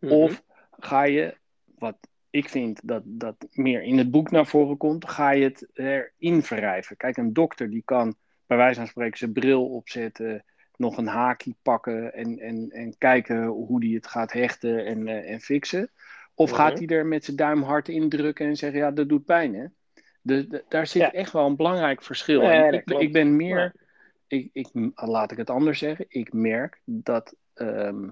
[0.00, 0.12] Mhm.
[0.12, 0.42] Of
[0.78, 1.36] ga je,
[1.78, 1.96] wat
[2.30, 6.42] ik vind dat, dat meer in het boek naar voren komt, ga je het erin
[6.42, 6.96] verrijven?
[6.96, 10.44] Kijk, een dokter die kan bij wijze van spreken zijn bril opzetten,
[10.76, 15.30] nog een haakje pakken en, en, en kijken hoe die het gaat hechten en, eh,
[15.32, 15.90] en fixen.
[16.34, 16.58] Of Mhm.
[16.60, 19.64] gaat hij er met zijn duim hard indrukken en zeggen, ja, dat doet pijn, hè?
[20.20, 21.12] De, de- daar zit Ja.
[21.12, 22.72] echt wel een belangrijk verschil in.
[22.72, 23.72] Ik, ik ben meer, Ja.
[24.26, 28.08] ik, ik, laat ik het anders zeggen, ik merk dat, ehm,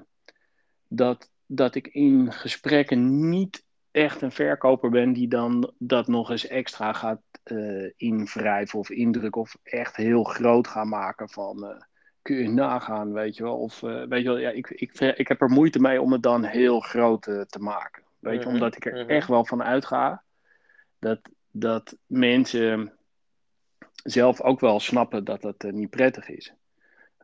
[0.88, 3.64] dat, dat ik in gesprekken niet
[3.96, 9.40] echt een verkoper ben die dan dat nog eens extra gaat eh invrijven of indrukken
[9.40, 11.80] of echt heel groot gaan maken van eh,
[12.22, 13.58] kun je nagaan, weet je wel.
[13.58, 16.22] Of eh, weet je wel, ja, ik, ik, ik heb er moeite mee om het
[16.22, 18.02] dan heel groot te maken.
[18.18, 19.10] Weet je, Mhm, omdat ik er mhm.
[19.10, 20.22] echt wel van uitga
[20.98, 22.92] dat, dat mensen
[24.04, 26.52] zelf ook wel snappen dat dat niet prettig is.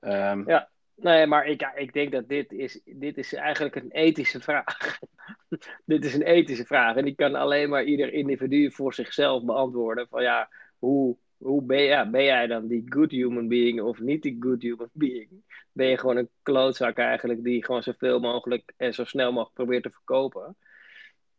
[0.00, 0.68] Ehm, Ja.
[1.02, 4.98] Nee, maar ik, ik denk dat dit is, dit is eigenlijk een ethische vraag.
[5.84, 6.96] dit is een ethische vraag.
[6.96, 10.06] En die kan alleen maar ieder individu voor zichzelf beantwoorden.
[10.08, 14.22] Van ja, hoe, hoe ben, ja, ben jij dan die good human being of niet
[14.22, 15.30] die good human being?
[15.72, 19.82] Ben je gewoon een klootzak eigenlijk die gewoon zoveel mogelijk en zo snel mogelijk probeert
[19.82, 20.56] te verkopen?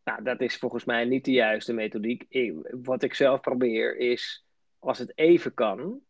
[0.04, 2.24] Nou, dat is volgens mij niet de juiste methodiek.
[2.28, 4.44] Ik- wat ik zelf probeer is,
[4.78, 6.00] als het even kan,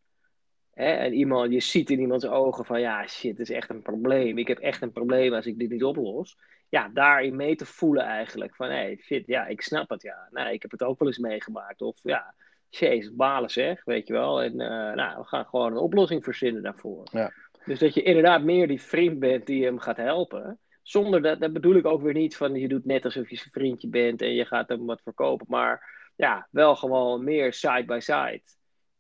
[0.75, 3.83] Hè, en iemand, je ziet in iemands ogen van ja, shit, dit is echt een
[3.83, 4.39] probleem.
[4.39, 6.39] Ik heb echt een probleem als ik dit niet oplos.
[6.69, 8.57] Ja, daarin mee te voelen eigenlijk.
[8.57, 10.29] Van hé, hey, shit, ja, ik snap het, ja.
[10.31, 11.83] Nou, ik heb het ook wel eens meegemaakt.
[11.83, 12.35] Of ja,
[12.69, 14.43] jezus, balen zeg, weet je wel.
[14.43, 17.09] En eh, nou, we gaan gewoon een oplossing verzinnen daarvoor.
[17.11, 17.33] Ja.
[17.65, 20.59] Dus dat je inderdaad meer die vriend bent die hem gaat helpen.
[20.83, 23.51] Zonder dat, dat bedoel ik ook weer niet van je doet net alsof je zijn
[23.53, 25.47] vriendje bent en je gaat hem wat verkopen.
[25.49, 28.43] Maar ja, wel gewoon meer side by side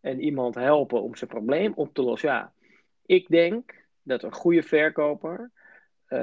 [0.05, 2.29] en iemand helpen om zijn probleem op te lossen.
[2.29, 2.53] Ja,
[3.07, 5.51] ik denk dat een goede verkoper,
[6.07, 6.19] eh,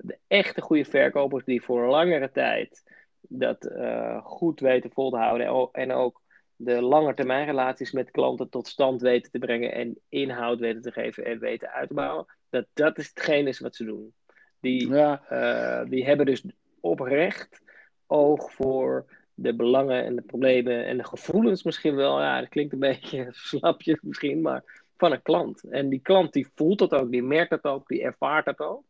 [0.00, 2.82] de echte goede verkopers die voor een langere tijd
[3.20, 6.22] dat eh, goed weten vol te houden en ook-
[6.56, 10.92] de lange termijn relaties met klanten tot stand weten te brengen en inhoud weten te
[10.92, 14.14] geven en weten uit te bouwen, dat dat is hetgeen is wat ze doen.
[14.60, 16.44] Die, ja, eh, die hebben dus
[16.80, 17.62] oprecht
[18.06, 22.20] oog voor de belangen en de problemen en de gevoelens misschien wel.
[22.20, 25.64] Ja, dat klinkt een beetje slapje misschien, maar van een klant.
[25.64, 28.84] En die klant die voelt dat ook, die merkt dat ook, die ervaart dat ook.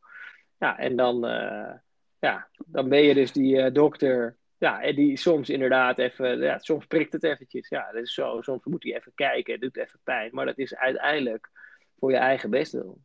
[0.59, 1.75] Ja, en dan, eh,
[2.19, 4.37] ja, dan ben je dus die eh, dokter.
[4.59, 7.69] Ja, en die soms inderdaad even, ja, soms prikt het eventjes.
[7.69, 8.43] Ja, dat is zo.
[8.43, 10.31] Soms moet hij even kijken, het doet even pijn.
[10.33, 11.51] Maar dat is uiteindelijk
[11.99, 12.99] voor je eigen bestwil.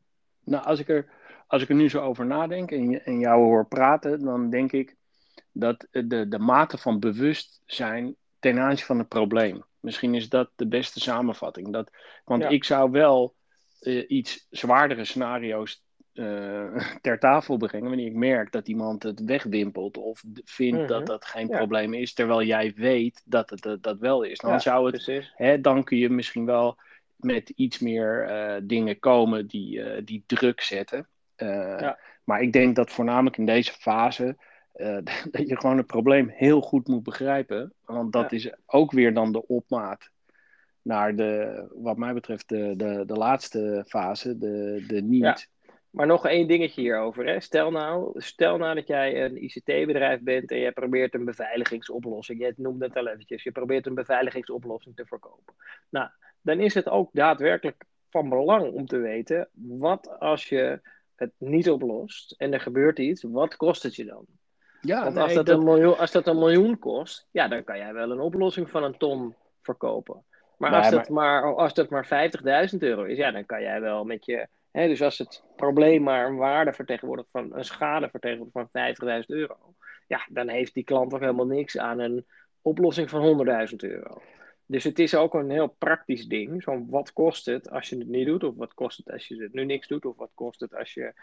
[0.44, 1.06] Nou, als ik er,
[1.48, 4.96] als ik er nu zo over nadenk en, en jou hoor praten, dan denk ik
[5.52, 9.64] dat de, de mate van bewustzijn ten aanzien van het probleem.
[9.80, 11.74] Misschien is dat de beste samenvatting.
[11.74, 11.90] Dat,
[12.26, 12.50] want Ja.
[12.50, 13.36] ik zou wel
[13.80, 19.98] eh, iets zwaardere scenario's eh, ter tafel brengen wanneer ik merk dat iemand het wegwimpelt
[19.98, 21.06] of vindt dat Mhm.
[21.08, 21.58] dat geen Ja.
[21.58, 24.38] probleem is, terwijl jij weet dat het dat, dat wel is.
[24.40, 26.78] Dan Ja, zou het, hè, dan kun je misschien wel
[27.16, 31.08] met iets meer eh, dingen komen die, die druk zetten.
[32.24, 34.38] Maar ik denk dat voornamelijk in deze fase
[34.72, 34.98] eh,
[35.32, 38.38] dat je gewoon het probleem heel goed moet begrijpen, want dat Ja.
[38.38, 40.10] is ook weer dan de opmaat
[40.82, 45.22] naar de, wat mij betreft, de, de, de laatste fase, de, de niet.
[45.24, 45.38] Ja.
[45.90, 47.26] Maar nog één dingetje hierover.
[47.26, 47.40] Hè.
[47.40, 52.40] Stel, nou, stel nou dat jij een ICT-bedrijf bent en je probeert een beveiligingsoplossing.
[52.42, 53.44] Je noemde het al eventjes.
[53.44, 55.54] Je probeert een beveiligingsoplossing te verkopen.
[55.90, 56.10] Nou,
[56.42, 60.82] dan is het ook daadwerkelijk van belang om te weten: wat als je
[61.16, 64.26] het niet oplost en er gebeurt iets, wat kost het je dan?
[64.82, 67.64] Ja, Want nee, als, dat dat- Een miljoen, als dat een miljoen kost, ja, dan
[67.64, 70.24] kan jij wel een oplossing van een ton verkopen.
[70.58, 73.82] Maar Nee, als dat maar, als dat maar 50.000 euro is, ja, dan kan jij
[73.82, 74.48] wel met je.
[74.72, 79.26] Hè, dus als het probleem maar een waarde vertegenwoordigt van een schade vertegenwoordigt van 50.000
[79.28, 79.56] euro,
[80.08, 82.26] ja, dan heeft die klant toch helemaal niks aan een
[82.62, 83.22] oplossing van
[83.70, 84.22] 100.000 euro.
[84.66, 86.64] Dus het is ook een heel praktisch ding.
[86.64, 88.44] Zo, wat kost het als je het niet doet?
[88.44, 90.06] Of wat kost het als je het nu niks doet?
[90.06, 91.14] Of wat kost het als, je,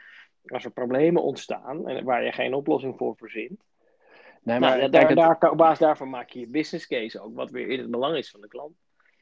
[0.47, 3.61] als er problemen ontstaan en waar je geen oplossing voor verzint?
[4.43, 6.87] nee, maar Nou, ja, kijk, daar, het- daar, op basis daarvan maak je je business
[6.87, 8.75] case ook, wat weer in het belang is van de klant.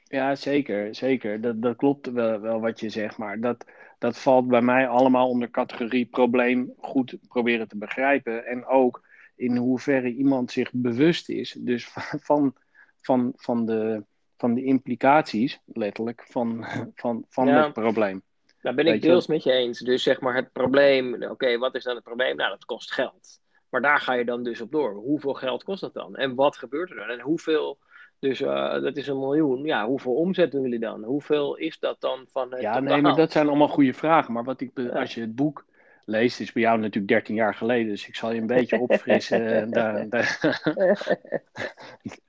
[0.04, 1.40] Ja, zeker, zeker.
[1.40, 3.64] Dat, dat klopt wel, wel wat je zegt, maar dat,
[3.98, 8.46] dat valt bij mij allemaal onder categorie probleem goed proberen te begrijpen.
[8.46, 9.06] En ook
[9.37, 11.88] in hoeverre iemand zich bewust is, dus
[12.28, 12.54] van,
[13.00, 14.04] van, van, de,
[14.37, 17.62] van de implicaties, letterlijk, van, van, van Ja.
[17.64, 18.22] het probleem.
[18.64, 19.79] Daar ben ik deels met je eens.
[19.79, 22.37] Dus zeg maar het probleem, oké, wat is dan het probleem?
[22.37, 23.40] Nou, dat kost geld.
[23.68, 24.94] Maar daar ga je dan dus op door.
[24.94, 26.16] Hoeveel geld kost dat dan?
[26.16, 27.09] En wat gebeurt er dan?
[27.09, 27.79] En hoeveel,
[28.18, 29.64] dus eh, dat is een miljoen.
[29.64, 31.03] Ja, hoeveel omzet doen jullie dan?
[31.05, 34.33] Hoeveel is dat dan van het Ja, nee, maar dat zijn allemaal goede vragen.
[34.33, 34.88] Maar wat ik, Ja.
[34.88, 35.64] als je het boek
[36.05, 39.62] leest, is bij jou natuurlijk 13 jaar geleden, dus ik zal je een beetje opfrissen
[39.62, 40.62] eh, daar, daar-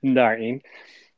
[0.00, 0.62] daarin.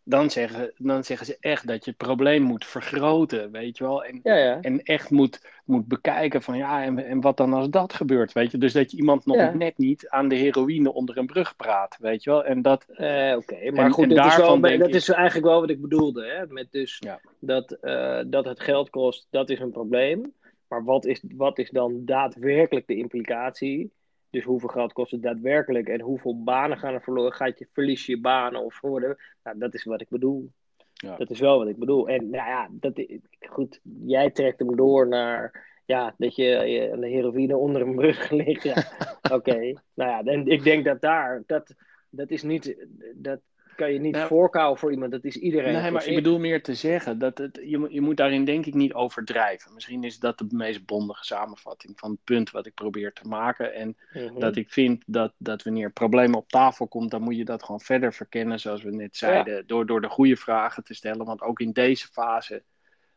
[0.09, 4.05] Dan zeggen, dan zeggen ze echt dat je het probleem moet vergroten, weet je wel.
[4.05, 4.61] En, Ja, ja.
[4.61, 8.51] en echt moet, moet bekijken van ja, en, en wat dan als dat gebeurt, weet
[8.51, 8.59] je.
[8.59, 9.55] Dus dat je iemand nog Ja.
[9.55, 12.45] net niet aan de heroïne onder een brug praat, weet je wel.
[12.45, 15.09] En dat, Eh, Oké, maar En- goed, en dit is wel, daarvan dat ik- is
[15.09, 16.25] eigenlijk wel wat ik bedoelde.
[16.27, 16.47] Hè?
[16.47, 17.03] Met dus
[17.41, 20.33] dat, eh, dat het geld kost, dat is een probleem.
[20.69, 23.91] Maar wat is, wat is dan daadwerkelijk de implicatie?
[24.31, 27.33] Dus hoeveel geld kost het daadwerkelijk en hoeveel banen gaan er verloren?
[27.33, 29.17] Gaat je, verlies je banen of worden?
[29.43, 30.53] Nou, dat is wat ik bedoel.
[30.93, 31.17] Ja.
[31.17, 32.09] Dat is wel wat ik bedoel.
[32.09, 33.07] En nou ja, dat,
[33.49, 37.95] goed, jij trekt hem door naar ja, dat je, je aan de heroïne onder een
[37.95, 38.63] brug ligt.
[38.63, 38.75] Ja.
[39.37, 39.59] Oké,
[39.95, 41.75] nou ja, en ik denk dat daar, dat,
[42.11, 43.41] dat is niet, dat
[43.79, 45.11] kan je niet Nou, voorkouwen voor iemand.
[45.13, 45.73] Dat is iedereen.
[45.73, 48.67] Nee, maar ik bedoel meer te zeggen dat het, je, moet- je moet daarin denk
[48.67, 49.75] ik niet overdrijven.
[49.75, 53.75] Misschien is dat de meest bondige samenvatting van het punt wat ik probeer te maken.
[53.75, 54.39] En Mhm.
[54.39, 57.81] dat ik vind dat, dat wanneer problemen op tafel komt, dan moet je dat gewoon
[57.81, 61.27] verder verkennen, zoals we net zeiden, door, door de goede vragen te stellen.
[61.27, 62.63] Want ook in deze fase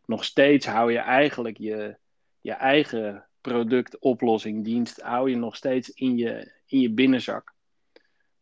[0.06, 1.96] nog steeds hou je eigenlijk je,
[2.42, 7.54] je eigen product, oplossing, dienst, hou je nog steeds in je, in je binnenzak.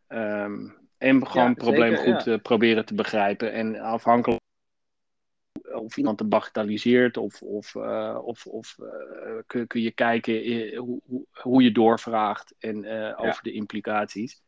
[0.08, 0.68] Ehm,
[1.00, 3.54] en gewoon Ja, zeker, goed eh, proberen te begrijpen.
[3.54, 4.42] En afhankelijk
[5.74, 11.02] of iemand het bagatelliseert of, of, eh, of, of eh, kun, kun je kijken hoe,
[11.06, 12.86] hoe, hoe je doorvraagt en
[13.18, 14.42] over de implicaties.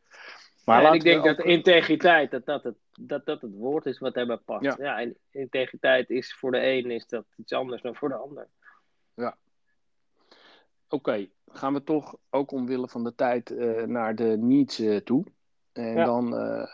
[0.65, 3.99] Maar Ja, en ik denk dat integriteit, dat dat het, dat dat het woord is
[3.99, 4.63] wat daarbij past.
[4.63, 4.75] Ja.
[4.77, 4.99] Ja.
[4.99, 8.47] en integriteit is voor de een is dat iets anders dan voor de ander.
[10.89, 13.49] Oké, gaan we toch ook omwille van de tijd
[13.85, 15.25] naar de needs toe.
[15.73, 16.05] En Ja.
[16.05, 16.67] dan, eh,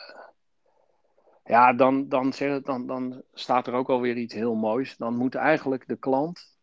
[1.44, 4.98] ja, dan, dan, zeg, dan, dan staat er ook alweer iets heel moois.
[4.98, 6.56] Dan moet eigenlijk de klant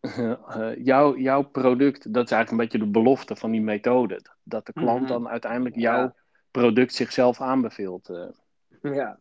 [0.00, 4.20] eh, jouw, jouw product, dat is eigenlijk een beetje de belofte van die methode.
[4.42, 5.08] Dat de klant Mhm.
[5.08, 5.80] dan uiteindelijk Ja.
[5.96, 6.14] jouw
[6.50, 8.08] product zichzelf aanbeveelt.
[8.08, 8.28] eh.
[8.94, 9.18] Ja.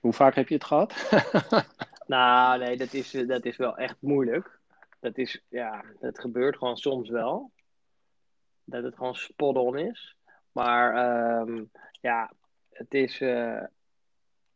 [0.00, 0.94] hoe vaak heb je het gehad?
[2.06, 4.58] Nou, nee, dat is, dat is wel echt moeilijk.
[5.00, 7.50] Dat is, ja, dat gebeurt gewoon soms wel.
[8.64, 10.16] Dat het gewoon spot on is.
[10.52, 11.64] Maar ehm,
[12.04, 12.32] ja,
[12.70, 13.20] het is.
[13.20, 13.62] eh,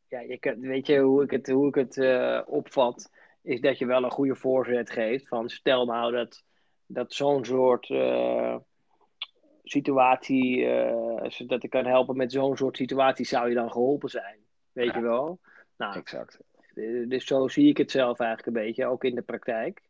[0.08, 3.11] ja, je weet je hoe ik het, hoe ik het eh, opvat?
[3.42, 5.28] Is dat je wel een goede voorzet geeft.
[5.28, 6.44] Van stel nou dat,
[6.87, 8.56] dat zo'n soort eh,
[9.62, 10.66] situatie.
[11.22, 14.38] zodat ik kan helpen met zo'n soort situatie, zou je dan geholpen zijn.
[14.72, 14.98] Weet Ja.
[14.98, 15.40] je wel?
[15.76, 16.38] Nou, exact.
[17.08, 19.82] Dus zo zie ik het zelf eigenlijk een beetje, ook in de praktijk.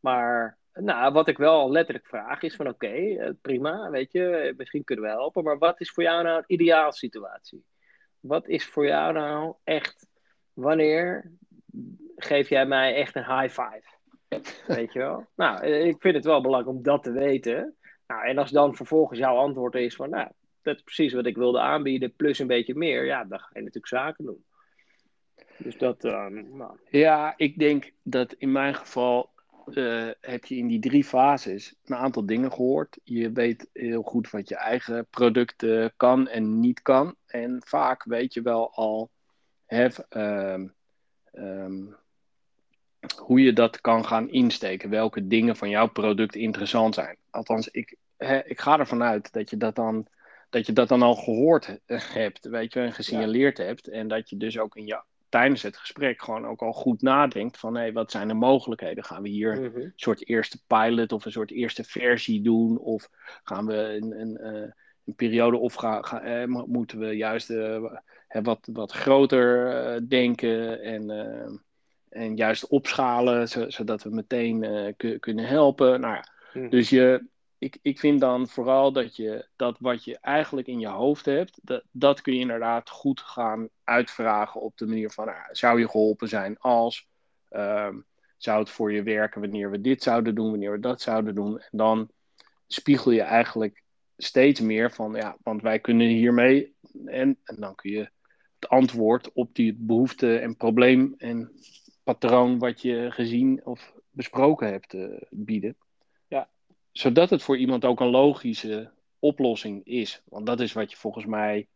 [0.00, 4.56] Maar nou, wat ik wel letterlijk vraag is van oké, eh, prima, weet je, eh,
[4.56, 5.44] misschien kunnen we helpen.
[5.44, 7.64] Maar wat is voor jou nou een ideaal situatie?
[8.20, 10.06] Wat is voor jou nou echt,
[10.52, 11.32] wanneer
[12.16, 13.84] geef jij mij echt een high five?
[14.76, 15.26] Weet je wel?
[15.36, 17.76] Nou, ik vind het wel belangrijk om dat te weten.
[18.06, 20.28] Nou, en als dan vervolgens jouw antwoord is van, nou,
[20.62, 23.58] dat is precies wat ik wilde aanbieden, plus een beetje meer, ja, dan ga je
[23.58, 24.44] natuurlijk zaken doen.
[25.56, 26.78] Dus dat, uh, nou.
[26.90, 29.30] Ja, ik denk dat in mijn geval
[29.74, 32.98] uh, heb je in die drie fases een aantal dingen gehoord.
[33.04, 37.14] Je weet heel goed wat je eigen product uh, kan en niet kan.
[37.26, 39.10] En vaak weet je wel al
[39.68, 40.74] um,
[41.32, 41.96] um,
[43.16, 44.90] hoe je dat kan gaan insteken.
[44.90, 47.16] Welke dingen van jouw product interessant zijn.
[47.30, 50.06] Althans, ik, hè, ik ga ervan uit dat je dat dan,
[50.50, 53.64] dat je dat dan al gehoord hebt, weet je, en gesignaleerd ja.
[53.64, 53.88] hebt.
[53.88, 57.58] En dat je dus ook in je, tijdens het gesprek gewoon ook al goed nadenkt
[57.58, 59.04] van hé, hey, wat zijn de mogelijkheden?
[59.04, 59.80] Gaan we hier Mhm.
[59.80, 62.78] een soort eerste pilot of een soort eerste versie doen?
[62.78, 63.08] Of
[63.42, 64.70] gaan we een, een, eh,
[65.04, 67.82] een periode of ga, ga, eh, mo- moeten we juist eh,
[68.28, 71.10] wat, wat groter eh, denken en,
[72.08, 76.00] en juist opschalen, zo- zodat we meteen ku- kunnen helpen?
[76.00, 76.68] Nou ja, Mhm.
[76.68, 77.24] dus je,
[77.58, 81.58] ik, ik vind dan vooral dat je dat wat je eigenlijk in je hoofd hebt,
[81.62, 85.88] dat, dat kun je inderdaad goed gaan uitvragen op de manier van, nou, zou je
[85.88, 87.08] geholpen zijn als,
[87.48, 87.96] ehm,
[88.36, 91.58] zou het voor je werken wanneer we dit zouden doen, wanneer we dat zouden doen.
[91.58, 92.10] En dan
[92.66, 93.82] spiegel je eigenlijk
[94.16, 98.10] steeds meer van, ja, want wij kunnen hiermee, en, en dan kun je
[98.58, 101.52] het antwoord op die behoefte en probleem en
[102.02, 105.76] patroon wat je gezien of besproken hebt eh, bieden
[106.98, 110.22] zodat het voor iemand ook een logische oplossing is.
[110.24, 111.66] Want dat is wat je volgens mij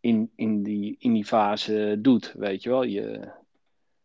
[0.00, 2.82] in, in, die, in die fase doet, weet je wel.
[2.82, 3.32] Je,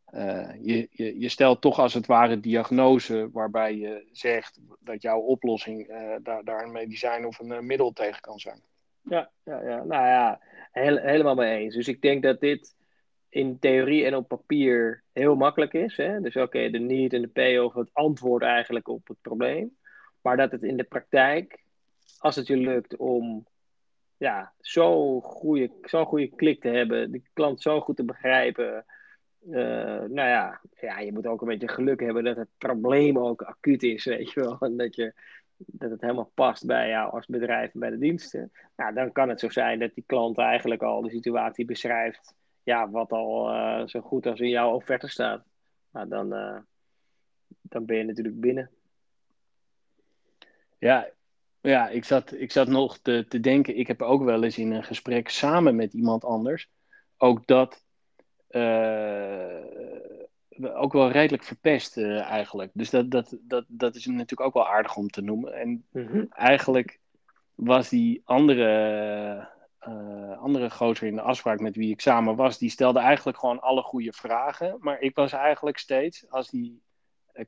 [0.05, 0.87] eh, je,
[1.19, 6.43] je, stelt toch als het ware diagnose waarbij je zegt dat jouw oplossing eh, daar,
[6.43, 8.61] daar een medicijn of een eh, middel tegen kan zijn.
[9.01, 9.83] Ja, ja, ja.
[9.83, 11.75] nou ja, helemaal mee eens.
[11.75, 12.75] Dus ik denk dat dit
[13.29, 15.97] in theorie en op papier heel makkelijk is.
[15.97, 16.21] Hè?
[16.21, 19.79] Dus oké, de need en de payoff, het antwoord eigenlijk op het probleem.
[20.21, 21.63] Maar dat het in de praktijk,
[22.17, 23.47] als het je lukt om
[24.17, 28.85] ja, zo'n goede, zo'n goede klik te hebben, die klant zo goed te begrijpen.
[29.51, 33.41] eh, nou ja, ja, je moet ook een beetje geluk hebben dat het probleem ook
[33.41, 34.57] acuut is, weet je wel.
[34.59, 35.13] En dat, je,
[35.55, 38.51] dat het helemaal past bij jou als bedrijf en bij de diensten.
[38.75, 42.33] Nou, dan kan het zo zijn dat die klant eigenlijk al de situatie beschrijft.
[42.63, 45.45] Ja, wat al eh, zo goed als in jouw offerte staat.
[45.91, 46.59] Nou, dan, eh,
[47.61, 48.69] dan ben je natuurlijk binnen.
[50.81, 51.09] Ja,
[51.61, 54.71] ja ik, zat, ik zat nog te, te denken, ik heb ook wel eens in
[54.71, 56.69] een gesprek samen met iemand anders,
[57.17, 57.83] ook dat
[58.47, 59.63] eh,
[60.73, 62.71] ook wel redelijk verpest eh, eigenlijk.
[62.73, 65.53] Dus dat, dat, dat, dat is natuurlijk ook wel aardig om te noemen.
[65.53, 66.25] En Mhm.
[66.29, 66.99] eigenlijk
[67.55, 72.69] was die andere, eh, andere gozer in de afspraak met wie ik samen was, die
[72.69, 74.77] stelde eigenlijk gewoon alle goede vragen.
[74.79, 76.81] Maar ik was eigenlijk steeds, als die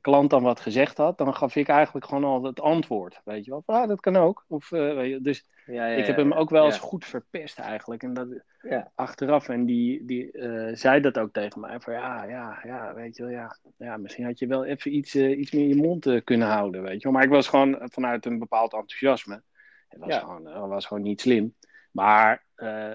[0.00, 3.20] klant dan wat gezegd had, dan gaf ik eigenlijk gewoon al het antwoord.
[3.24, 4.44] Weet je wel, ah, dat kan ook.
[4.48, 7.04] Of, eh, weet je, dus Ja, ja, ik heb ja, hem ook wel eens goed
[7.04, 8.02] verpest eigenlijk.
[8.02, 8.28] En dat
[8.62, 8.90] ja.
[8.94, 13.16] achteraf, en die, die eh, zei dat ook tegen mij, van ja, ja, ja, weet
[13.16, 13.56] je wel, ja.
[13.76, 16.82] ja misschien had je wel even iets, eh, iets meer je mond eh, kunnen houden,
[16.82, 17.12] weet je wel.
[17.12, 19.42] Maar ik was gewoon vanuit een bepaald enthousiasme.
[19.88, 20.18] Het was, Ja.
[20.18, 21.54] gewoon, was gewoon niet slim.
[21.90, 22.90] Maar eh,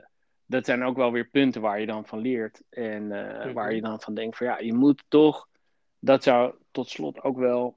[0.45, 2.62] dat zijn ook wel weer punten waar je dan van leert.
[2.69, 3.54] En eh, Mhm.
[3.54, 5.47] waar je dan van denkt van ja, je moet toch,
[5.99, 7.75] dat zou tot slot ook wel,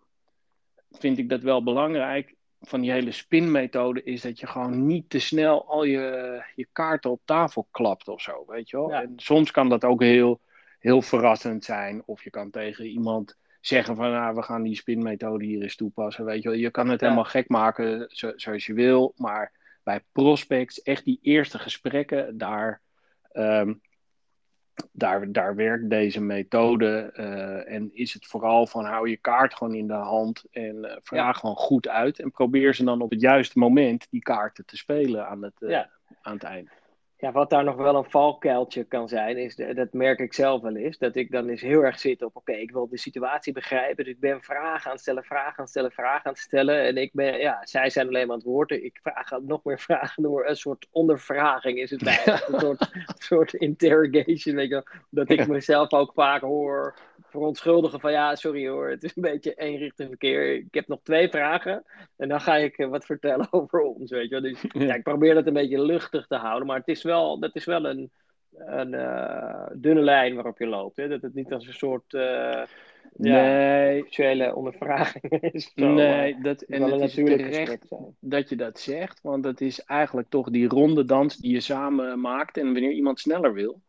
[0.90, 5.18] vind ik dat wel belangrijk, van die hele spinmethode is dat je gewoon niet te
[5.18, 8.90] snel al je, je kaarten op tafel klapt of zo, weet je wel.
[8.90, 9.02] Ja.
[9.02, 10.40] En soms kan dat ook heel,
[10.78, 12.02] heel verrassend zijn.
[12.06, 16.24] Of je kan tegen iemand zeggen van, nou, we gaan die spinmethode hier eens toepassen,
[16.24, 16.58] weet je wel.
[16.58, 17.06] Je kan het Ja.
[17.06, 22.80] helemaal gek maken zo- zoals je wil, maar bij prospects, echt die eerste gesprekken, daar,
[23.32, 23.74] ehm,
[24.92, 27.11] daar, daar werkt deze methode.
[27.14, 30.97] eh, en is het vooral van hou je kaart gewoon in de hand en eh,
[31.03, 32.18] vraag gewoon goed uit.
[32.21, 35.90] En probeer ze dan op het juiste moment die kaarten te spelen aan het, Ja.
[36.23, 36.68] aan het eind.
[37.22, 40.61] Ja, wat daar nog wel een valkuiltje kan zijn, is, de- dat merk ik zelf
[40.62, 43.52] wel eens, dat ik dan eens heel erg zit op, oké, ik wil de situatie
[43.52, 46.40] begrijpen, dus ik ben vragen aan het stellen, vragen aan het stellen, vragen aan het
[46.40, 49.78] stellen, en ik ben, ja, zij zijn alleen maar aan het ik vraag nog meer
[49.88, 55.30] vragen door, een soort ondervraging is het bijna, een soort, soort interrogation, weet je dat
[55.30, 56.94] ik mezelf ook vaak hoor
[57.33, 61.29] verontschuldigen van, ja, sorry hoor, het is een beetje eenrichting verkeer, ik heb nog twee
[61.29, 61.85] vragen,
[62.17, 65.02] en dan ga ik eh, wat vertellen over ons, weet je wel, dus ja, ik
[65.02, 68.11] probeer dat een beetje luchtig te houden, maar het is wel, dat is wel een,
[68.52, 70.96] een eh, dunne lijn waarop je loopt.
[70.96, 71.09] Hè?
[71.09, 72.67] Dat het niet als een soort ja,
[73.17, 75.73] Nee, officiële ondervraging is.
[75.75, 77.87] Zo, nee dat, en het een is terecht
[78.21, 82.21] dat je dat zegt, want het is eigenlijk toch die ronde dans die je samen
[82.21, 82.56] maakt.
[82.56, 83.81] En wanneer iemand sneller wil,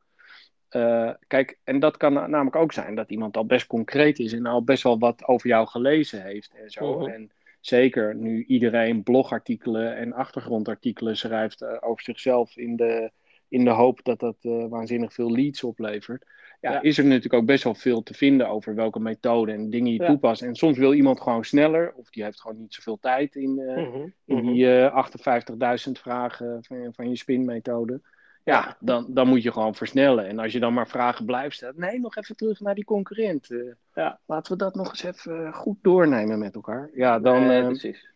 [0.76, 4.46] eh, kijk, en dat kan namelijk ook zijn dat iemand al best concreet is en
[4.46, 7.00] al best wel wat over jou gelezen heeft en zo.
[7.00, 7.10] Mhm.
[7.10, 13.12] En zeker nu iedereen blogartikelen en achtergrondartikelen schrijft eh, over zichzelf in de,
[13.48, 16.26] in de hoop dat dat eh, waanzinnig veel leads oplevert.
[16.62, 16.82] Ja, Ja.
[16.82, 20.00] is er natuurlijk ook best wel veel te vinden over welke methode en dingen je
[20.02, 20.06] Ja.
[20.08, 20.42] toepast.
[20.42, 24.08] En soms wil iemand gewoon sneller, of die heeft gewoon niet zoveel tijd in, Mhm,
[24.26, 24.54] in mhm.
[24.54, 28.02] die eh 58.000 vragen van, van je spinmethode.
[28.44, 30.28] Ja, dan, dan moet je gewoon versnellen.
[30.28, 31.80] En als je dan maar vragen blijft stellen.
[31.80, 33.52] Nee, nog even terug naar die concurrent.
[33.52, 33.60] Eh,
[33.94, 34.20] Ja.
[34.26, 36.90] Laten we dat nog eens even eh, goed doornemen met elkaar.
[36.94, 38.10] Ja, dan, Nee, eh, precies.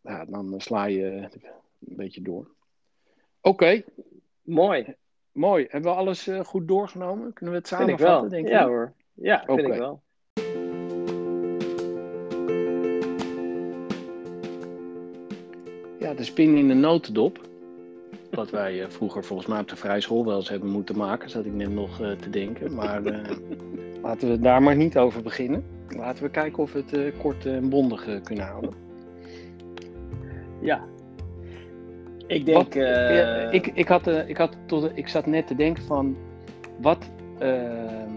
[0.00, 1.30] ja, dan eh, sla je een
[1.96, 2.50] beetje door.
[3.40, 3.82] Oké,
[4.42, 4.94] Mooi,
[5.32, 5.66] mooi.
[5.68, 7.32] Hebben we alles eh, goed doorgenomen?
[7.32, 8.52] Kunnen we het vind ik samenvatten, denk je?
[8.52, 9.72] Ja hoor, ja, vind Oké.
[9.72, 10.02] ik wel.
[15.98, 17.48] Ja, de spin in de notendop.
[18.30, 21.30] Wat wij eh, vroeger volgens mij op de vrije school wel eens hebben moeten maken,
[21.30, 22.74] zat ik net nog eh, te denken.
[22.74, 23.36] Maar eh,
[24.02, 25.64] laten we daar maar niet over beginnen.
[25.88, 28.70] Laten we kijken of we het kort en bondig kunnen houden.
[30.60, 30.84] Ja.
[32.26, 32.56] Ik denk...
[32.64, 36.16] Wat- Ja, ik, ik, had, ik, had tot, ik zat net te denken van,
[36.80, 38.10] wat, ehm,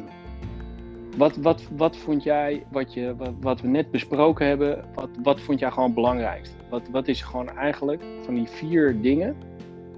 [1.17, 5.41] wat, wat, wat vond jij, wat, je, wat, wat we net besproken hebben, wat, wat
[5.41, 6.55] vond jij gewoon het belangrijkste?
[6.69, 9.35] Wat, wat is gewoon eigenlijk van die vier dingen,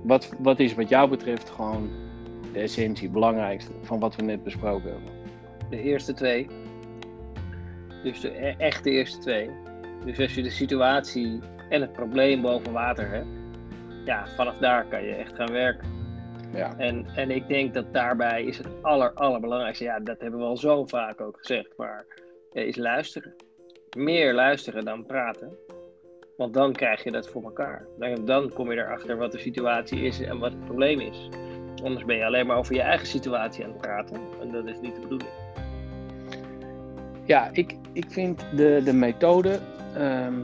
[0.05, 1.89] wat, wat is wat jou betreft gewoon
[2.53, 5.11] de essentie, het belangrijkste van wat we net besproken hebben?
[5.69, 6.47] De eerste twee.
[8.03, 9.49] Dus de, e- echt de eerste twee.
[10.05, 11.39] Dus als je de situatie
[11.69, 13.27] en het probleem boven water hebt,
[14.05, 15.87] ja, vanaf daar kan je echt gaan werken.
[16.53, 20.45] Ja, En, en ik denk dat daarbij is het aller, allerbelangrijkste, ja, dat hebben we
[20.45, 22.05] al zo vaak ook gezegd, maar
[22.51, 23.35] is luisteren.
[23.97, 25.57] Meer luisteren dan praten.
[26.37, 27.85] Want dan krijg je dat voor elkaar.
[28.25, 31.29] Dan, kom je erachter wat de situatie is en wat het probleem is.
[31.83, 34.19] Anders ben je alleen maar over je eigen situatie aan het praten.
[34.41, 35.29] En dat is niet de bedoeling.
[37.25, 39.59] ja ik, ik vind de, de methode
[39.95, 40.41] ehm,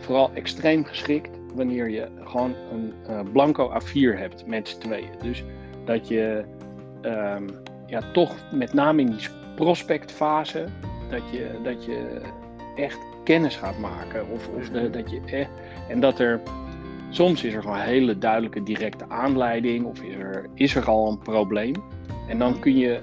[0.00, 5.10] vooral extreem geschikt wanneer je gewoon een eh, blanco A4 hebt met z'n tweeën.
[5.22, 5.44] Dus
[5.84, 6.44] dat je
[7.02, 7.48] ehm,
[7.86, 10.64] ja, toch met name in die prospectfase,
[11.10, 12.20] dat je, dat je
[12.76, 14.26] echt kennis gaat maken.
[14.32, 15.46] Of, dat je
[15.88, 16.40] en dat er
[17.10, 21.08] soms is er gewoon een hele duidelijke directe aanleiding of is er, is er al
[21.10, 21.74] een probleem.
[22.28, 23.00] En dan kun je,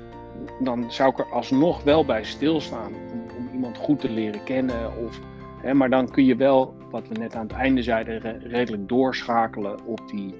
[0.63, 4.97] dan zou ik er alsnog wel bij stilstaan om, om iemand goed te leren kennen.
[5.05, 5.19] Of,
[5.61, 8.89] hè, maar dan kun je wel, wat we net aan het einde zeiden, re- redelijk
[8.89, 10.35] doorschakelen op die,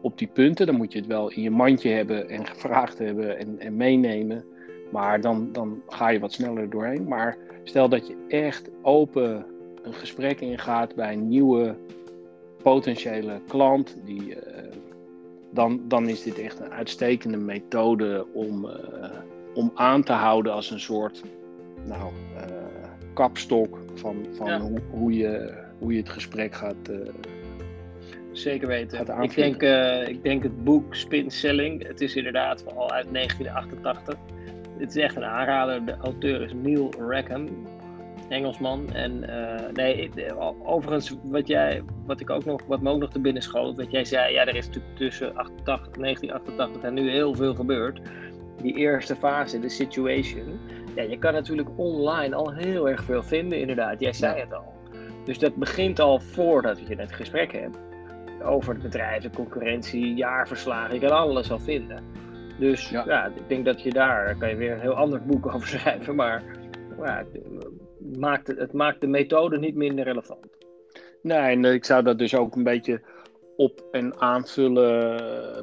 [0.00, 0.66] op die punten.
[0.66, 4.44] Dan moet je het wel in je mandje hebben en gevraagd hebben en, en meenemen.
[4.92, 7.08] Maar dan, dan ga je wat sneller doorheen.
[7.08, 7.36] Maar
[7.68, 9.46] stel dat je echt open
[9.82, 11.76] een gesprek ingaat bij een nieuwe
[12.62, 14.64] potentiële klant, die, eh,
[15.52, 19.10] dan, dan is dit echt een uitstekende methode om, eh,
[19.54, 21.22] om aan te houden als een soort
[21.84, 22.42] nou, eh,
[23.14, 24.60] kapstok van, van Ja.
[24.60, 26.90] hoe, hoe, je, hoe je het gesprek gaat.
[28.32, 29.22] Zeker Gaat weten.
[29.22, 29.62] Ik denk,
[30.08, 34.16] ik denk het boek Spin Selling, het is inderdaad al uit 1988.
[34.78, 35.84] Het is echt een aanrader.
[35.84, 37.48] De auteur is Neil Rackham,
[38.28, 38.92] Engelsman.
[38.92, 40.10] En eh, nee,
[40.64, 43.90] overigens, wat, jij, wat, ik ook nog, wat me ook nog te binnen schoot, wat
[43.90, 48.00] jij zei, ja, er is natuurlijk tussen 88, 1988 en nu heel veel gebeurd.
[48.62, 50.60] Die eerste fase, de situation.
[50.94, 54.00] Ja, je kan natuurlijk online al heel erg veel vinden, inderdaad.
[54.00, 54.74] Jij zei het al.
[55.24, 57.78] Dus dat begint al voordat je het gesprek hebt
[58.42, 60.94] over het bedrijf, de concurrentie, jaarverslagen.
[60.94, 62.04] Je kan alles al vinden.
[62.58, 63.04] Dus Ja.
[63.06, 63.26] ja.
[63.26, 66.14] ik denk dat je daar, kan je weer een heel ander boek over schrijven.
[66.14, 66.42] Maar
[67.04, 70.46] ja, het, maakt, het, maakt de methode niet minder relevant.
[71.22, 73.00] Nee, en ik zou dat dus ook een beetje
[73.56, 75.20] op en aanvullen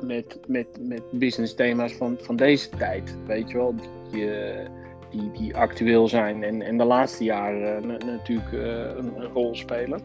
[0.07, 3.17] met, met, met business thema's van, van deze tijd.
[3.27, 3.75] Weet je wel,
[4.11, 4.69] die, eh,
[5.09, 9.31] die, die actueel zijn en, en de laatste jaren eh, na- natuurlijk eh, een, een
[9.33, 10.01] rol spelen.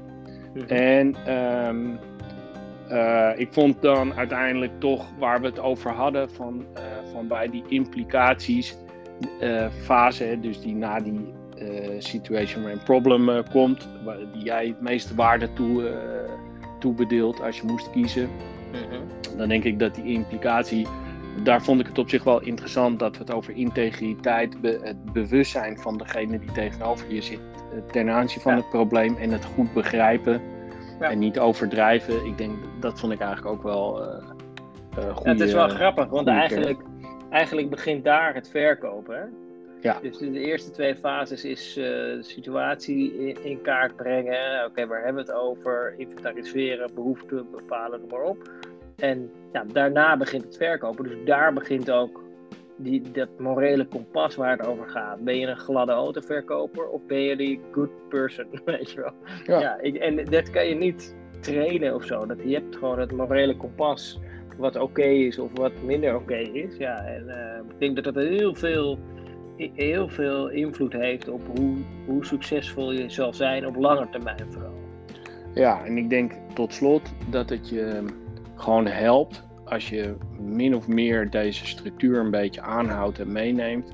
[0.69, 1.87] En ehm,
[2.91, 6.83] eh, ik vond dan uiteindelijk toch waar we het over hadden, van, eh,
[7.13, 8.77] van bij die implicaties
[9.41, 11.39] eh, fase, dus die na die
[11.99, 15.91] situation a problem komt, waar, die jij het meeste waarde toe,
[16.79, 18.29] toebedeelt als je moest kiezen,
[18.73, 19.37] Mhm.
[19.39, 20.87] dan denk ik dat die implicatie,
[21.43, 25.13] daar vond ik het op zich wel interessant dat we het over integriteit, be- het
[25.13, 27.41] bewustzijn van degene die tegenover je zit
[27.93, 28.59] ten aanzien van Ja.
[28.59, 30.41] het probleem en het goed begrijpen
[31.01, 31.11] Ja.
[31.11, 32.27] en niet overdrijven.
[32.27, 34.23] Ik denk, dat vond ik eigenlijk ook wel eh
[34.97, 36.81] eh Ja, het is wel grappig, want eigenlijk,
[37.31, 39.17] eigenlijk begint daar het verkopen.
[39.17, 39.25] Hè?
[39.81, 39.99] Ja.
[40.03, 44.65] Dus de, de eerste twee fases is eh, de situatie in, in kaart brengen.
[44.65, 45.95] Oké, waar hebben we het over?
[45.97, 48.51] Inventariseren, behoeften bepalen, noem maar op.
[48.97, 51.05] en ja, daarna begint het verkopen.
[51.05, 52.23] Dus daar begint ook
[52.83, 55.25] die, dat morele kompas waar het over gaat.
[55.25, 58.47] Ben je een gladde autoverkoper of ben je die good person?
[58.65, 59.13] Weet je wel.
[59.45, 59.61] Ja.
[59.61, 62.27] Ja, ik, en dat kan je niet trainen of zo.
[62.27, 64.21] Dat, je hebt gewoon het morele kompas
[64.57, 66.77] wat oké is of wat minder oké is.
[66.77, 68.99] Ja, en eh, ik denk dat dat heel veel,
[69.57, 71.77] heel veel invloed heeft op hoe,
[72.07, 74.75] hoe succesvol je zal zijn op lange termijn vooral.
[75.55, 78.05] Ja, en ik denk tot slot dat het je
[78.55, 83.93] gewoon helpt als je min of meer deze structuur een beetje aanhoudt en meeneemt.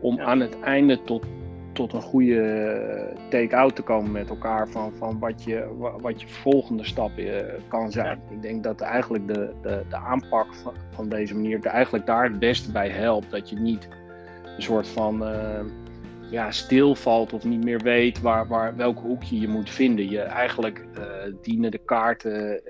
[0.00, 0.24] Om Ja.
[0.24, 1.24] aan het einde tot,
[1.72, 6.28] tot een goede take-out te komen met elkaar van, van wat, je, wa- wat je
[6.28, 8.20] volgende stap eh, kan zijn.
[8.30, 12.24] Ik denk dat eigenlijk de, de, de aanpak van, van deze manier er eigenlijk daar
[12.24, 13.30] het beste bij helpt.
[13.30, 13.88] Dat je niet
[14.56, 15.60] een soort van eh,
[16.30, 20.10] ja, stilvalt of niet meer weet waar, waar, welk hoekje je moet vinden.
[20.10, 21.02] Je eigenlijk eh,
[21.42, 22.60] dienen de kaarten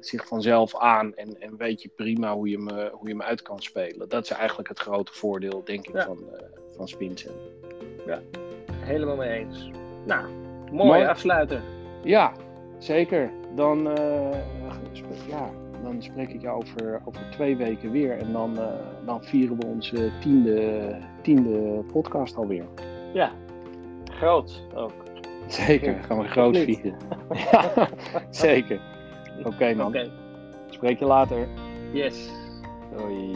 [0.00, 3.22] zich vanzelf aan en, en weet je prima hoe je, hem, eh, hoe je hem
[3.22, 4.08] uit kan spelen.
[4.08, 6.04] Dat is eigenlijk het grote voordeel, denk ik, Ja.
[6.04, 6.42] van, eh
[6.76, 7.32] van Spinsen.
[8.80, 9.70] Helemaal mee eens.
[10.06, 10.28] Nou,
[10.72, 11.04] mooi, Mooi.
[11.04, 11.62] afsluiten.
[12.02, 12.32] Ja,
[12.78, 13.30] zeker.
[13.54, 14.38] Dan, eh,
[15.28, 15.50] ja,
[15.82, 18.18] dan spreek ik jou over, over twee weken weer.
[18.18, 18.66] En dan, eh,
[19.06, 22.64] dan vieren we onze tiende, tiende podcast alweer.
[23.12, 23.32] Ja,
[24.04, 24.92] groot ook.
[25.46, 26.94] Zeker, gaan we groot vieren.
[27.52, 27.88] ja,
[28.30, 28.80] zeker.
[29.44, 30.10] Oké man, Oké,
[30.70, 31.48] spreek je later.
[31.92, 32.30] yes.
[32.96, 33.32] Doei.